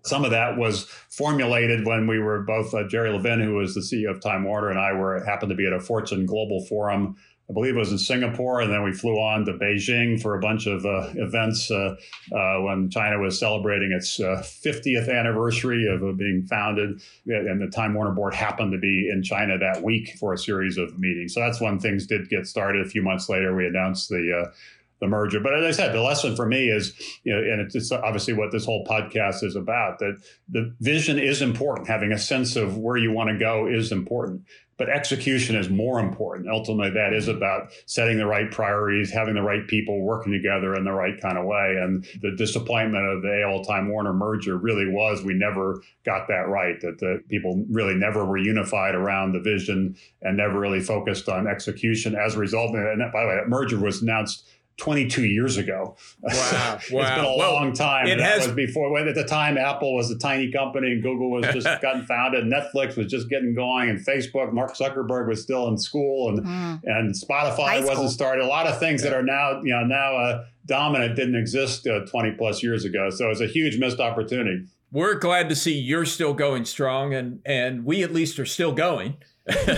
some 0.08 0.26
of 0.26 0.32
that 0.32 0.58
was 0.58 0.84
formulated 1.10 1.86
when 1.86 2.08
we 2.08 2.20
were 2.20 2.42
both 2.42 2.74
uh, 2.74 2.88
Jerry 2.88 3.12
Levin, 3.12 3.40
who 3.40 3.56
was 3.56 3.76
the 3.76 3.82
CEO 3.82 4.12
of 4.12 4.22
Time 4.22 4.44
Warner, 4.44 4.70
and 4.70 4.80
I 4.80 4.94
were 4.94 5.24
happened 5.24 5.50
to 5.50 5.56
be 5.56 5.68
at 5.68 5.74
a 5.74 5.80
Fortune 5.80 6.26
Global 6.26 6.66
Forum. 6.66 7.16
I 7.50 7.54
believe 7.54 7.78
it 7.78 7.80
was 7.80 7.94
in 7.94 7.98
Singapore, 7.98 8.60
and 8.60 8.74
then 8.74 8.84
we 8.84 8.92
flew 8.92 9.16
on 9.16 9.46
to 9.46 9.54
Beijing 9.54 10.22
for 10.22 10.36
a 10.36 10.40
bunch 10.42 10.68
of 10.68 10.86
uh, 10.86 11.12
events 11.16 11.72
uh, 11.72 11.96
uh 12.36 12.58
when 12.60 12.90
China 12.90 13.20
was 13.20 13.40
celebrating 13.40 13.94
its 13.94 14.20
50th 14.20 15.08
uh, 15.08 15.12
anniversary 15.12 15.88
of 15.88 16.18
being 16.18 16.46
founded. 16.46 17.02
And 17.26 17.62
the 17.62 17.72
Time 17.74 17.94
Warner 17.94 18.12
board 18.12 18.34
happened 18.34 18.74
to 18.74 18.78
be 18.78 19.10
in 19.10 19.24
China 19.24 19.58
that 19.60 19.82
week 19.82 20.18
for 20.20 20.34
a 20.34 20.38
series 20.38 20.78
of 20.78 21.00
meetings. 21.00 21.36
So 21.36 21.40
that's 21.40 21.62
when 21.62 21.80
things 21.80 22.06
did 22.06 22.28
get 22.30 22.48
started. 22.48 22.86
A 22.86 22.90
few 22.90 23.02
months 23.02 23.30
later, 23.30 23.56
we 23.56 23.66
announced 23.66 24.10
the 24.10 24.52
the 25.00 25.08
merger. 25.08 25.40
But 25.40 25.54
as 25.56 25.66
I 25.66 25.72
said, 25.72 25.94
the 25.94 26.02
lesson 26.02 26.36
for 26.36 26.46
me 26.46 26.70
is, 26.70 26.94
you 27.24 27.34
know, 27.34 27.40
and 27.40 27.62
it's 27.62 27.92
obviously 27.92 28.34
what 28.34 28.52
this 28.52 28.66
whole 28.66 28.86
podcast 28.86 29.44
is 29.44 29.56
about, 29.56 30.00
that 30.00 30.22
the 30.50 30.74
vision 30.80 31.20
is 31.20 31.42
important. 31.42 31.88
Having 31.88 32.12
a 32.12 32.20
sense 32.20 32.56
of 32.56 32.78
where 32.78 32.98
you 32.98 33.12
want 33.12 33.30
to 33.30 33.38
go 33.38 33.68
is 33.68 33.92
important. 33.92 34.44
But 34.78 34.90
execution 34.90 35.56
is 35.56 35.72
more 35.72 36.00
important. 36.00 36.48
Ultimately, 36.50 36.92
that 36.92 37.12
is 37.12 37.28
about 37.28 37.72
setting 37.88 38.18
the 38.18 38.28
right 38.28 38.52
priorities, 38.52 39.10
having 39.10 39.34
the 39.34 39.42
right 39.42 39.68
people 39.68 40.02
working 40.02 40.32
together 40.32 40.76
in 40.76 40.84
the 40.84 40.92
right 40.92 41.20
kind 41.20 41.36
of 41.36 41.46
way. 41.46 41.78
And 41.82 42.06
the 42.22 42.36
disappointment 42.36 43.04
of 43.08 43.24
the 43.24 43.30
AOL 43.30 43.68
Time 43.68 43.90
Warner 43.90 44.14
merger 44.14 44.56
really 44.56 44.88
was 44.88 45.24
we 45.24 45.34
never 45.34 45.82
got 46.06 46.28
that 46.28 46.48
right, 46.48 46.80
that 46.82 47.00
the 47.00 47.24
people 47.28 47.66
really 47.72 47.96
never 47.96 48.24
were 48.24 48.38
unified 48.38 48.94
around 48.94 49.32
the 49.32 49.40
vision 49.40 49.96
and 50.22 50.38
never 50.38 50.60
really 50.60 50.80
focused 50.80 51.28
on 51.28 51.48
execution. 51.48 52.16
As 52.16 52.36
a 52.36 52.40
result, 52.40 52.76
and 52.76 53.02
by 53.12 53.24
the 53.24 53.30
way, 53.30 53.36
that 53.36 53.50
merger 53.50 53.80
was 53.80 54.04
announced 54.04 54.48
22 54.78 55.26
years 55.26 55.58
ago. 55.58 55.96
Wow. 56.22 56.32
wow. 56.34 56.78
it's 56.78 56.90
been 56.90 57.02
a 57.02 57.38
well, 57.38 57.54
long 57.54 57.74
time. 57.74 58.08
It 58.08 58.20
has, 58.20 58.46
was 58.46 58.56
before 58.56 58.92
when 58.92 59.08
at 59.08 59.16
the 59.16 59.24
time 59.24 59.58
Apple 59.58 59.96
was 59.96 60.12
a 60.12 60.18
tiny 60.18 60.52
company 60.52 60.92
and 60.92 61.02
Google 61.02 61.32
was 61.32 61.46
just 61.48 61.66
gotten 61.82 62.06
founded, 62.06 62.46
Netflix 62.46 62.96
was 62.96 63.08
just 63.08 63.30
getting 63.30 63.56
going 63.56 63.90
and 63.90 64.00
Facebook, 64.00 64.54
Mark 64.54 64.76
Zuckerberg 64.76 65.28
was 65.28 65.42
still 65.42 65.68
in 65.68 65.78
school 65.78 66.30
and 66.30 66.46
mm. 66.46 66.80
and 66.84 67.14
Spotify 67.14 67.86
wasn't 67.86 68.12
started. 68.12 68.46
A 68.46 68.48
lot 68.48 68.68
of 68.68 68.80
things 68.80 69.04
yeah. 69.04 69.10
that 69.10 69.18
are 69.18 69.24
now, 69.24 69.62
you 69.64 69.72
know, 69.72 69.84
now 69.84 70.16
uh, 70.16 70.46
dominant 70.66 71.16
didn't 71.16 71.36
exist 71.36 71.88
uh, 71.88 72.06
20 72.06 72.32
plus 72.38 72.62
years 72.62 72.86
ago. 72.86 73.10
So 73.10 73.30
it's 73.30 73.42
a 73.42 73.48
huge 73.48 73.80
missed 73.80 74.00
opportunity. 74.00 74.66
We're 74.92 75.16
glad 75.16 75.50
to 75.50 75.56
see 75.56 75.78
you're 75.78 76.06
still 76.06 76.34
going 76.34 76.66
strong 76.66 77.14
and 77.14 77.42
and 77.46 77.84
we 77.84 78.04
at 78.04 78.14
least 78.14 78.38
are 78.40 78.46
still 78.46 78.74
going 78.74 79.18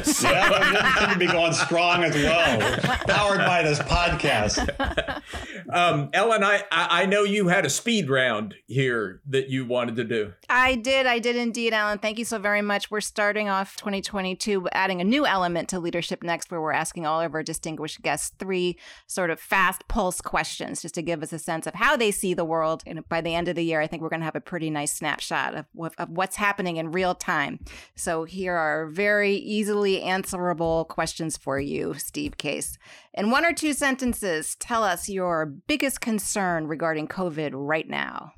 so, 0.03 0.29
yeah, 0.29 0.95
going 0.97 1.13
to 1.13 1.19
be 1.19 1.27
going 1.27 1.53
strong 1.53 2.03
as 2.03 2.15
well, 2.15 2.79
powered 3.07 3.39
by 3.39 3.61
this 3.63 3.79
podcast. 3.79 5.21
Um, 5.69 6.09
Ellen, 6.13 6.43
I, 6.43 6.63
I 6.71 7.05
know 7.05 7.23
you 7.23 7.49
had 7.49 7.65
a 7.65 7.69
speed 7.69 8.09
round 8.09 8.55
here 8.65 9.21
that 9.27 9.49
you 9.49 9.65
wanted 9.65 9.97
to 9.97 10.03
do. 10.03 10.33
I 10.49 10.75
did. 10.75 11.05
I 11.05 11.19
did 11.19 11.35
indeed, 11.35 11.73
Alan. 11.73 11.99
Thank 11.99 12.17
you 12.17 12.25
so 12.25 12.39
very 12.39 12.63
much. 12.63 12.89
We're 12.89 13.01
starting 13.01 13.49
off 13.49 13.75
2022 13.77 14.67
adding 14.71 14.99
a 14.99 15.03
new 15.03 15.27
element 15.27 15.69
to 15.69 15.79
Leadership 15.79 16.23
Next, 16.23 16.49
where 16.49 16.61
we're 16.61 16.71
asking 16.71 17.05
all 17.05 17.21
of 17.21 17.35
our 17.35 17.43
distinguished 17.43 18.01
guests 18.01 18.31
three 18.39 18.77
sort 19.05 19.29
of 19.29 19.39
fast 19.39 19.87
pulse 19.87 20.21
questions 20.21 20.81
just 20.81 20.95
to 20.95 21.03
give 21.03 21.21
us 21.21 21.33
a 21.33 21.39
sense 21.39 21.67
of 21.67 21.75
how 21.75 21.95
they 21.95 22.09
see 22.09 22.33
the 22.33 22.45
world. 22.45 22.81
And 22.87 23.07
by 23.07 23.21
the 23.21 23.35
end 23.35 23.47
of 23.47 23.55
the 23.55 23.63
year, 23.63 23.79
I 23.79 23.87
think 23.87 24.01
we're 24.01 24.09
going 24.09 24.21
to 24.21 24.25
have 24.25 24.35
a 24.35 24.41
pretty 24.41 24.71
nice 24.71 24.93
snapshot 24.93 25.53
of, 25.53 25.65
of 25.97 26.09
what's 26.09 26.37
happening 26.37 26.77
in 26.77 26.91
real 26.91 27.13
time. 27.13 27.59
So 27.95 28.23
here 28.23 28.55
are 28.55 28.87
very 28.87 29.35
easily 29.59 30.01
answerable 30.01 30.85
questions 30.85 31.35
for 31.35 31.59
you, 31.59 31.93
Steve 31.95 32.37
Case. 32.37 32.77
In 33.13 33.29
one 33.29 33.45
or 33.45 33.51
two 33.51 33.73
sentences, 33.73 34.55
tell 34.55 34.83
us 34.85 35.09
your 35.09 35.45
biggest 35.45 35.99
concern 35.99 36.65
regarding 36.67 37.09
COVID 37.09 37.51
right 37.53 37.89
now. 37.89 38.31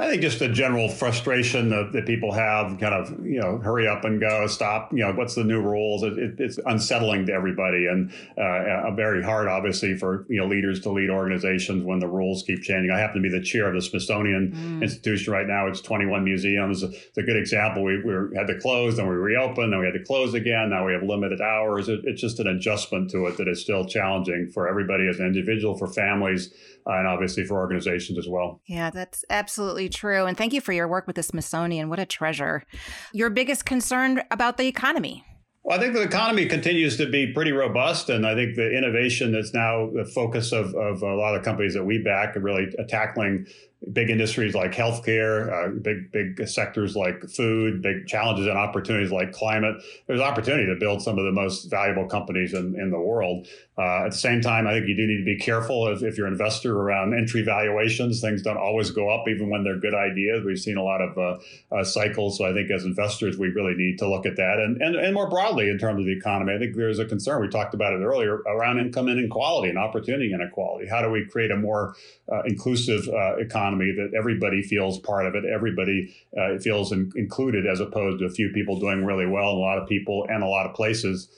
I 0.00 0.08
think 0.08 0.22
just 0.22 0.38
the 0.38 0.48
general 0.48 0.88
frustration 0.88 1.70
that, 1.70 1.90
that, 1.92 2.06
people 2.06 2.32
have, 2.32 2.78
kind 2.78 2.94
of, 2.94 3.10
you 3.26 3.40
know, 3.40 3.58
hurry 3.58 3.88
up 3.88 4.04
and 4.04 4.20
go, 4.20 4.46
stop, 4.46 4.92
you 4.92 5.00
know, 5.00 5.12
what's 5.12 5.34
the 5.34 5.42
new 5.42 5.60
rules? 5.60 6.04
It, 6.04 6.16
it, 6.16 6.34
it's 6.38 6.58
unsettling 6.66 7.26
to 7.26 7.32
everybody 7.32 7.86
and 7.86 8.12
uh, 8.38 8.92
very 8.92 9.22
hard, 9.22 9.48
obviously, 9.48 9.96
for, 9.96 10.24
you 10.28 10.40
know, 10.40 10.46
leaders 10.46 10.80
to 10.82 10.90
lead 10.90 11.10
organizations 11.10 11.82
when 11.84 11.98
the 11.98 12.06
rules 12.06 12.44
keep 12.44 12.62
changing. 12.62 12.92
I 12.92 12.98
happen 13.00 13.22
to 13.22 13.28
be 13.28 13.36
the 13.36 13.44
chair 13.44 13.66
of 13.66 13.74
the 13.74 13.82
Smithsonian 13.82 14.52
mm. 14.52 14.82
Institution 14.82 15.32
right 15.32 15.46
now. 15.46 15.66
It's 15.66 15.80
21 15.80 16.24
museums. 16.24 16.84
It's 16.84 17.18
a 17.18 17.22
good 17.22 17.36
example. 17.36 17.82
We, 17.82 18.00
we 18.02 18.36
had 18.36 18.46
to 18.46 18.58
close, 18.60 18.96
then 18.96 19.08
we 19.08 19.16
reopened, 19.16 19.72
then 19.72 19.80
we 19.80 19.86
had 19.86 19.94
to 19.94 20.04
close 20.04 20.32
again. 20.32 20.70
Now 20.70 20.86
we 20.86 20.92
have 20.92 21.02
limited 21.02 21.40
hours. 21.40 21.88
It, 21.88 22.00
it's 22.04 22.20
just 22.20 22.38
an 22.38 22.46
adjustment 22.46 23.10
to 23.10 23.26
it 23.26 23.36
that 23.38 23.48
is 23.48 23.60
still 23.60 23.84
challenging 23.84 24.48
for 24.54 24.68
everybody 24.68 25.08
as 25.08 25.18
an 25.18 25.26
individual, 25.26 25.76
for 25.76 25.88
families, 25.88 26.54
uh, 26.86 26.92
and 26.92 27.08
obviously 27.08 27.44
for 27.44 27.58
organizations 27.58 28.16
as 28.16 28.28
well. 28.28 28.60
Yeah, 28.66 28.90
that's 28.90 29.24
absolutely 29.28 29.87
true. 29.88 30.26
And 30.26 30.36
thank 30.36 30.52
you 30.52 30.60
for 30.60 30.72
your 30.72 30.88
work 30.88 31.06
with 31.06 31.16
the 31.16 31.22
Smithsonian. 31.22 31.88
What 31.88 31.98
a 31.98 32.06
treasure. 32.06 32.64
Your 33.12 33.30
biggest 33.30 33.64
concern 33.64 34.22
about 34.30 34.56
the 34.56 34.66
economy? 34.66 35.24
Well, 35.64 35.78
I 35.78 35.82
think 35.82 35.94
the 35.94 36.02
economy 36.02 36.46
continues 36.46 36.96
to 36.96 37.10
be 37.10 37.32
pretty 37.32 37.52
robust. 37.52 38.08
And 38.08 38.26
I 38.26 38.34
think 38.34 38.56
the 38.56 38.70
innovation 38.76 39.32
that's 39.32 39.52
now 39.52 39.90
the 39.90 40.04
focus 40.04 40.52
of, 40.52 40.74
of 40.74 41.02
a 41.02 41.14
lot 41.14 41.34
of 41.34 41.44
companies 41.44 41.74
that 41.74 41.84
we 41.84 41.98
back 41.98 42.36
are 42.36 42.40
really 42.40 42.66
tackling 42.88 43.46
big 43.92 44.10
industries 44.10 44.54
like 44.54 44.72
healthcare, 44.72 45.52
uh, 45.52 45.68
big 45.80 46.10
big 46.10 46.48
sectors 46.48 46.96
like 46.96 47.22
food, 47.30 47.80
big 47.80 48.06
challenges 48.06 48.46
and 48.46 48.58
opportunities 48.58 49.12
like 49.12 49.32
climate. 49.32 49.76
There's 50.06 50.20
opportunity 50.20 50.66
to 50.66 50.76
build 50.78 51.00
some 51.00 51.18
of 51.18 51.24
the 51.24 51.32
most 51.32 51.70
valuable 51.70 52.06
companies 52.06 52.54
in, 52.54 52.74
in 52.78 52.90
the 52.90 52.98
world. 52.98 53.46
Uh, 53.78 54.06
at 54.06 54.10
the 54.10 54.16
same 54.16 54.40
time, 54.40 54.66
I 54.66 54.72
think 54.72 54.88
you 54.88 54.96
do 54.96 55.06
need 55.06 55.18
to 55.18 55.24
be 55.24 55.38
careful 55.38 55.86
if, 55.88 56.02
if 56.02 56.18
you're 56.18 56.26
an 56.26 56.32
investor 56.32 56.76
around 56.76 57.14
entry 57.14 57.42
valuations. 57.42 58.20
Things 58.20 58.42
don't 58.42 58.56
always 58.56 58.90
go 58.90 59.08
up, 59.08 59.28
even 59.28 59.48
when 59.48 59.62
they're 59.62 59.78
good 59.78 59.94
ideas. 59.94 60.44
We've 60.44 60.58
seen 60.58 60.76
a 60.76 60.82
lot 60.82 61.00
of 61.00 61.16
uh, 61.16 61.76
uh, 61.76 61.84
cycles. 61.84 62.38
So 62.38 62.44
I 62.44 62.52
think 62.52 62.72
as 62.72 62.84
investors, 62.84 63.38
we 63.38 63.48
really 63.48 63.74
need 63.76 63.98
to 63.98 64.08
look 64.08 64.26
at 64.26 64.34
that. 64.36 64.58
And, 64.58 64.82
and, 64.82 64.96
and 64.96 65.14
more 65.14 65.30
broadly, 65.30 65.70
in 65.70 65.78
terms 65.78 66.00
of 66.00 66.06
the 66.06 66.16
economy, 66.16 66.54
I 66.54 66.58
think 66.58 66.74
there's 66.74 66.98
a 66.98 67.04
concern. 67.04 67.40
We 67.40 67.48
talked 67.48 67.74
about 67.74 67.92
it 67.92 68.02
earlier 68.02 68.38
around 68.48 68.80
income 68.80 69.08
inequality 69.08 69.68
and 69.68 69.78
opportunity 69.78 70.32
inequality. 70.34 70.88
How 70.88 71.00
do 71.00 71.10
we 71.10 71.24
create 71.30 71.52
a 71.52 71.56
more 71.56 71.94
uh, 72.32 72.42
inclusive 72.46 73.08
uh, 73.08 73.36
economy 73.68 73.92
that 73.96 74.16
everybody 74.16 74.62
feels 74.62 74.98
part 74.98 75.26
of 75.26 75.34
it, 75.34 75.44
everybody 75.44 76.14
uh, 76.38 76.58
feels 76.58 76.92
in, 76.92 77.10
included, 77.16 77.66
as 77.66 77.80
opposed 77.80 78.20
to 78.20 78.24
a 78.24 78.30
few 78.30 78.50
people 78.50 78.80
doing 78.80 79.04
really 79.04 79.26
well, 79.26 79.50
and 79.50 79.58
a 79.58 79.60
lot 79.60 79.78
of 79.78 79.88
people 79.88 80.26
and 80.28 80.42
a 80.42 80.46
lot 80.46 80.66
of 80.66 80.74
places 80.74 81.28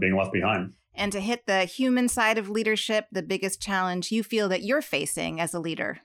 being 0.00 0.16
left 0.16 0.32
behind. 0.32 0.72
And 0.94 1.10
to 1.12 1.20
hit 1.20 1.46
the 1.46 1.64
human 1.64 2.08
side 2.08 2.36
of 2.36 2.50
leadership, 2.50 3.06
the 3.10 3.22
biggest 3.22 3.62
challenge 3.62 4.12
you 4.12 4.22
feel 4.22 4.48
that 4.50 4.62
you're 4.62 4.82
facing 4.82 5.40
as 5.40 5.54
a 5.54 5.58
leader? 5.58 6.00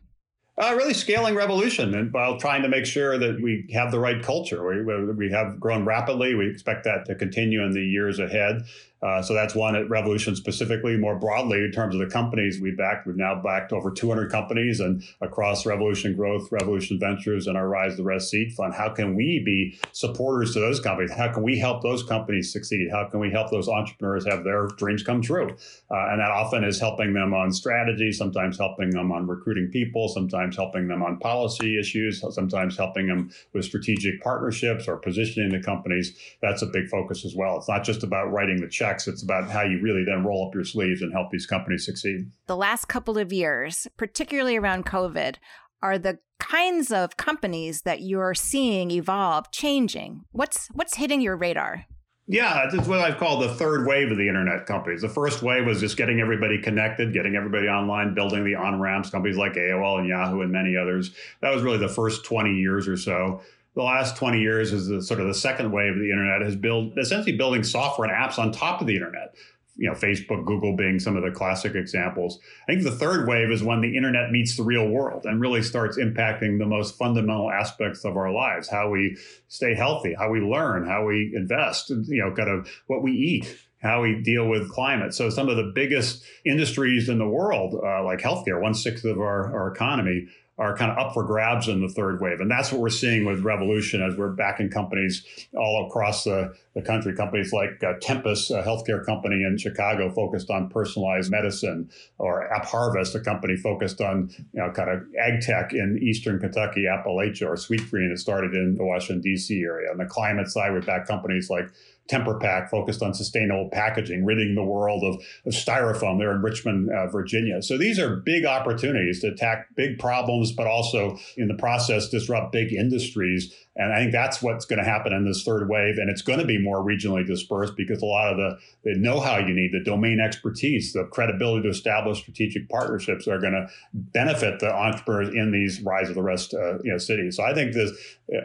Uh, 0.59 0.73
really 0.75 0.93
scaling 0.93 1.35
revolution 1.35 1.93
and 1.93 2.11
while 2.11 2.39
trying 2.39 2.63
to 2.63 2.69
make 2.69 2.85
sure 2.85 3.17
that 3.19 3.39
we 3.43 3.69
have 3.73 3.91
the 3.91 3.99
right 3.99 4.23
culture. 4.23 4.65
We, 4.65 5.13
we 5.13 5.31
have 5.31 5.59
grown 5.59 5.85
rapidly. 5.85 6.33
We 6.33 6.49
expect 6.49 6.85
that 6.85 7.05
to 7.05 7.15
continue 7.15 7.63
in 7.63 7.73
the 7.73 7.83
years 7.83 8.17
ahead. 8.17 8.63
Uh, 9.01 9.21
so 9.21 9.33
that's 9.33 9.53
one 9.53 9.75
at 9.75 9.89
Revolution 9.89 10.35
specifically. 10.35 10.97
More 10.97 11.17
broadly, 11.17 11.59
in 11.59 11.71
terms 11.71 11.93
of 11.93 12.01
the 12.01 12.07
companies 12.07 12.59
we 12.59 12.71
backed, 12.71 13.05
we've 13.05 13.15
now 13.15 13.39
backed 13.41 13.71
over 13.71 13.91
200 13.91 14.31
companies 14.31 14.79
and 14.79 15.03
across 15.21 15.65
Revolution 15.65 16.15
Growth, 16.15 16.51
Revolution 16.51 16.99
Ventures, 16.99 17.47
and 17.47 17.55
our 17.55 17.67
Rise 17.67 17.95
the 17.95 18.03
Rest 18.03 18.29
Seed 18.29 18.53
Fund. 18.53 18.73
How 18.73 18.89
can 18.89 19.15
we 19.15 19.41
be 19.45 19.79
supporters 19.91 20.53
to 20.53 20.59
those 20.59 20.79
companies? 20.79 21.11
How 21.11 21.31
can 21.31 21.43
we 21.43 21.59
help 21.59 21.83
those 21.83 22.03
companies 22.03 22.51
succeed? 22.51 22.89
How 22.91 23.05
can 23.05 23.19
we 23.19 23.29
help 23.29 23.51
those 23.51 23.69
entrepreneurs 23.69 24.25
have 24.25 24.43
their 24.43 24.67
dreams 24.77 25.03
come 25.03 25.21
true? 25.21 25.49
Uh, 25.91 26.07
and 26.09 26.19
that 26.19 26.31
often 26.31 26.63
is 26.63 26.79
helping 26.79 27.13
them 27.13 27.33
on 27.33 27.51
strategy, 27.51 28.11
sometimes 28.11 28.57
helping 28.57 28.89
them 28.89 29.11
on 29.11 29.27
recruiting 29.27 29.69
people, 29.71 30.07
sometimes 30.07 30.55
helping 30.55 30.87
them 30.87 31.03
on 31.03 31.19
policy 31.19 31.79
issues, 31.79 32.23
sometimes 32.31 32.75
helping 32.77 33.07
them 33.07 33.29
with 33.53 33.63
strategic 33.63 34.21
partnerships 34.21 34.87
or 34.87 34.97
positioning 34.97 35.51
the 35.51 35.61
companies. 35.61 36.17
That's 36.41 36.63
a 36.63 36.67
big 36.67 36.89
focus 36.89 37.25
as 37.25 37.35
well. 37.35 37.57
It's 37.57 37.69
not 37.69 37.83
just 37.83 38.03
about 38.03 38.31
writing 38.31 38.59
the 38.59 38.67
check 38.67 38.86
checks. 38.87 39.07
It's 39.07 39.23
about 39.23 39.49
how 39.49 39.63
you 39.63 39.79
really 39.81 40.03
then 40.05 40.25
roll 40.25 40.47
up 40.47 40.55
your 40.55 40.63
sleeves 40.63 41.01
and 41.01 41.11
help 41.11 41.31
these 41.31 41.45
companies 41.45 41.85
succeed. 41.85 42.31
The 42.47 42.57
last 42.57 42.85
couple 42.85 43.17
of 43.17 43.33
years, 43.33 43.87
particularly 43.97 44.57
around 44.57 44.85
COVID, 44.85 45.35
are 45.81 45.97
the 45.97 46.19
kinds 46.39 46.91
of 46.91 47.17
companies 47.17 47.81
that 47.81 48.01
you're 48.01 48.33
seeing 48.33 48.91
evolve 48.91 49.51
changing. 49.51 50.23
What's 50.31 50.67
what's 50.73 50.95
hitting 50.95 51.21
your 51.21 51.37
radar? 51.37 51.85
Yeah, 52.29 52.67
it's 52.73 52.87
what 52.89 52.99
I've 52.99 53.17
called 53.17 53.41
the 53.41 53.53
third 53.53 53.87
wave 53.87 54.11
of 54.11 54.17
the 54.17 54.27
internet 54.27 54.65
companies. 54.65 55.01
The 55.01 55.07
first 55.07 55.41
wave 55.41 55.65
was 55.65 55.79
just 55.79 55.95
getting 55.95 56.19
everybody 56.19 56.61
connected, 56.61 57.13
getting 57.13 57.37
everybody 57.37 57.67
online, 57.67 58.13
building 58.13 58.43
the 58.43 58.53
on 58.55 58.81
ramps, 58.81 59.09
companies 59.09 59.37
like 59.37 59.53
AOL 59.53 59.99
and 59.99 60.09
Yahoo 60.09 60.41
and 60.41 60.51
many 60.51 60.75
others. 60.75 61.11
That 61.39 61.53
was 61.53 61.63
really 61.63 61.77
the 61.77 61.87
first 61.87 62.25
20 62.25 62.53
years 62.53 62.85
or 62.85 62.97
so. 62.97 63.41
The 63.77 63.83
last 63.83 64.17
20 64.17 64.41
years 64.41 64.73
is 64.73 64.87
the 64.87 65.03
sort 65.03 65.19
of 65.19 65.27
the 65.27 65.35
second 65.35 65.71
wave 65.71 65.93
of 65.93 65.99
the 65.99 66.09
internet 66.09 66.41
has 66.41 66.55
built 66.55 66.97
essentially 66.97 67.37
building 67.37 67.63
software 67.63 68.09
and 68.09 68.17
apps 68.17 68.39
on 68.39 68.51
top 68.51 68.81
of 68.81 68.87
the 68.87 68.95
internet 68.95 69.35
you 69.77 69.87
know, 69.87 69.93
Facebook, 69.95 70.43
Google 70.43 70.75
being 70.75 70.99
some 70.99 71.15
of 71.15 71.23
the 71.23 71.29
classic 71.29 71.75
examples. 71.75 72.39
I 72.67 72.71
think 72.71 72.83
the 72.83 72.91
third 72.91 73.27
wave 73.27 73.51
is 73.51 73.63
when 73.63 73.81
the 73.81 73.95
internet 73.95 74.31
meets 74.31 74.57
the 74.57 74.63
real 74.63 74.87
world 74.87 75.25
and 75.25 75.39
really 75.39 75.61
starts 75.61 75.99
impacting 75.99 76.57
the 76.57 76.65
most 76.65 76.97
fundamental 76.97 77.51
aspects 77.51 78.03
of 78.03 78.17
our 78.17 78.31
lives, 78.31 78.67
how 78.67 78.89
we 78.89 79.17
stay 79.49 79.75
healthy, 79.75 80.15
how 80.17 80.31
we 80.31 80.39
learn, 80.39 80.87
how 80.87 81.05
we 81.05 81.31
invest, 81.35 81.91
you 81.91 82.23
know, 82.23 82.33
kind 82.33 82.49
of 82.49 82.67
what 82.87 83.03
we 83.03 83.11
eat, 83.11 83.55
how 83.79 84.01
we 84.01 84.19
deal 84.23 84.49
with 84.49 84.71
climate. 84.71 85.13
So 85.13 85.29
some 85.29 85.47
of 85.47 85.57
the 85.57 85.71
biggest 85.75 86.23
industries 86.43 87.07
in 87.07 87.19
the 87.19 87.27
world, 87.27 87.75
uh, 87.75 88.03
like 88.03 88.19
healthcare, 88.19 88.59
one 88.59 88.73
sixth 88.73 89.05
of 89.05 89.19
our, 89.19 89.55
our 89.55 89.71
economy, 89.71 90.27
are 90.59 90.75
kind 90.75 90.91
of 90.91 90.97
up 90.97 91.13
for 91.13 91.23
grabs 91.23 91.67
in 91.67 91.81
the 91.81 91.89
third 91.89 92.19
wave. 92.19 92.39
And 92.39 92.49
that's 92.49 92.71
what 92.71 92.81
we're 92.81 92.89
seeing 92.89 93.25
with 93.25 93.41
Revolution 93.41 94.01
as 94.01 94.17
we're 94.17 94.31
backing 94.31 94.69
companies 94.69 95.23
all 95.55 95.85
across 95.87 96.23
the, 96.23 96.55
the 96.73 96.81
country. 96.81 97.15
Companies 97.15 97.53
like 97.53 97.83
uh, 97.83 97.93
Tempus, 98.01 98.49
a 98.49 98.63
healthcare 98.63 99.05
company 99.05 99.43
in 99.43 99.57
Chicago 99.57 100.09
focused 100.09 100.49
on 100.49 100.69
personalized 100.69 101.29
medicine, 101.29 101.91
or 102.17 102.51
App 102.51 102.65
Harvest, 102.65 103.13
a 103.13 103.19
company 103.19 103.55
focused 103.55 104.01
on 104.01 104.29
you 104.53 104.61
know 104.61 104.71
kind 104.71 104.89
of 104.89 105.03
ag 105.19 105.41
tech 105.41 105.73
in 105.73 105.99
eastern 106.01 106.39
Kentucky, 106.39 106.85
Appalachia, 106.89 107.43
or 107.43 107.55
Sweetgreen 107.55 108.09
that 108.09 108.17
started 108.17 108.55
in 108.55 108.75
the 108.77 108.83
Washington, 108.83 109.21
D.C. 109.21 109.61
area. 109.61 109.91
On 109.91 109.97
the 109.97 110.05
climate 110.05 110.47
side, 110.47 110.73
we 110.73 110.79
back 110.79 111.07
companies 111.07 111.51
like 111.51 111.69
TemperPak 112.07 112.69
focused 112.69 113.01
on 113.01 113.13
sustainable 113.13 113.69
packaging, 113.71 114.25
ridding 114.25 114.55
the 114.55 114.63
world 114.63 115.03
of, 115.03 115.15
of 115.45 115.53
styrofoam 115.53 116.17
there 116.17 116.31
in 116.31 116.41
Richmond, 116.41 116.89
uh, 116.91 117.07
Virginia. 117.07 117.61
So 117.61 117.77
these 117.77 117.99
are 117.99 118.17
big 118.17 118.45
opportunities 118.45 119.21
to 119.21 119.27
attack 119.27 119.67
big 119.75 119.99
problems, 119.99 120.51
but 120.51 120.67
also 120.67 121.17
in 121.35 121.47
the 121.47 121.53
process 121.53 122.09
disrupt 122.09 122.51
big 122.51 122.73
industries 122.73 123.53
and 123.77 123.93
I 123.93 123.99
think 123.99 124.11
that's 124.11 124.41
what's 124.41 124.65
going 124.65 124.79
to 124.79 124.85
happen 124.85 125.13
in 125.13 125.23
this 125.23 125.43
third 125.43 125.69
wave. 125.69 125.97
And 125.97 126.09
it's 126.09 126.23
going 126.23 126.39
to 126.39 126.45
be 126.45 126.57
more 126.57 126.83
regionally 126.83 127.25
dispersed 127.25 127.75
because 127.77 128.01
a 128.01 128.05
lot 128.05 128.31
of 128.31 128.37
the, 128.37 128.57
the 128.83 128.97
know 128.97 129.19
how 129.19 129.37
you 129.37 129.53
need, 129.53 129.71
the 129.71 129.83
domain 129.83 130.19
expertise, 130.19 130.93
the 130.93 131.03
credibility 131.05 131.61
to 131.63 131.69
establish 131.69 132.19
strategic 132.19 132.67
partnerships 132.69 133.27
are 133.27 133.39
going 133.39 133.53
to 133.53 133.67
benefit 133.93 134.59
the 134.59 134.73
entrepreneurs 134.73 135.29
in 135.29 135.51
these 135.51 135.79
rise 135.81 136.09
of 136.09 136.15
the 136.15 136.23
rest 136.23 136.55
uh, 136.55 136.79
you 136.83 136.91
know, 136.91 136.97
cities. 136.97 137.37
So 137.37 137.43
I 137.43 137.53
think 137.53 137.73
this 137.73 137.91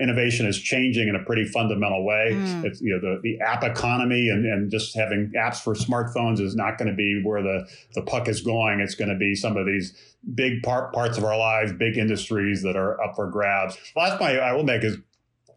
innovation 0.01 0.47
is 0.47 0.61
changing 0.61 1.09
in 1.09 1.17
a 1.17 1.25
pretty 1.25 1.47
fundamental 1.47 2.05
way. 2.05 2.33
Mm. 2.33 2.65
It's, 2.67 2.83
you 2.83 2.93
know, 2.93 3.01
the, 3.01 3.21
the 3.23 3.41
app 3.41 3.65
economy 3.65 4.29
and, 4.29 4.45
and 4.45 4.71
just 4.71 4.95
having 4.95 5.33
apps 5.35 5.63
for 5.63 5.75
smartphones 5.75 6.41
is 6.41 6.55
not 6.55 6.77
going 6.77 6.91
to 6.91 6.95
be 6.95 7.23
where 7.25 7.43
the, 7.43 7.67
the 7.95 8.03
puck 8.03 8.29
is 8.29 8.43
going. 8.43 8.81
It's 8.81 8.95
going 8.95 9.11
to 9.11 9.17
be 9.17 9.35
some 9.35 9.57
of 9.57 9.65
these 9.65 9.97
big 10.35 10.63
part, 10.63 10.93
parts 10.93 11.17
of 11.17 11.25
our 11.25 11.39
lives, 11.39 11.73
big 11.73 11.97
industries 11.97 12.63
that 12.63 12.77
are 12.77 13.03
up 13.03 13.17
for 13.17 13.31
grabs. 13.31 13.79
Last 13.97 14.19
point 14.19 14.39
I 14.39 14.53
will 14.53 14.63
make 14.63 14.85
is 14.85 14.99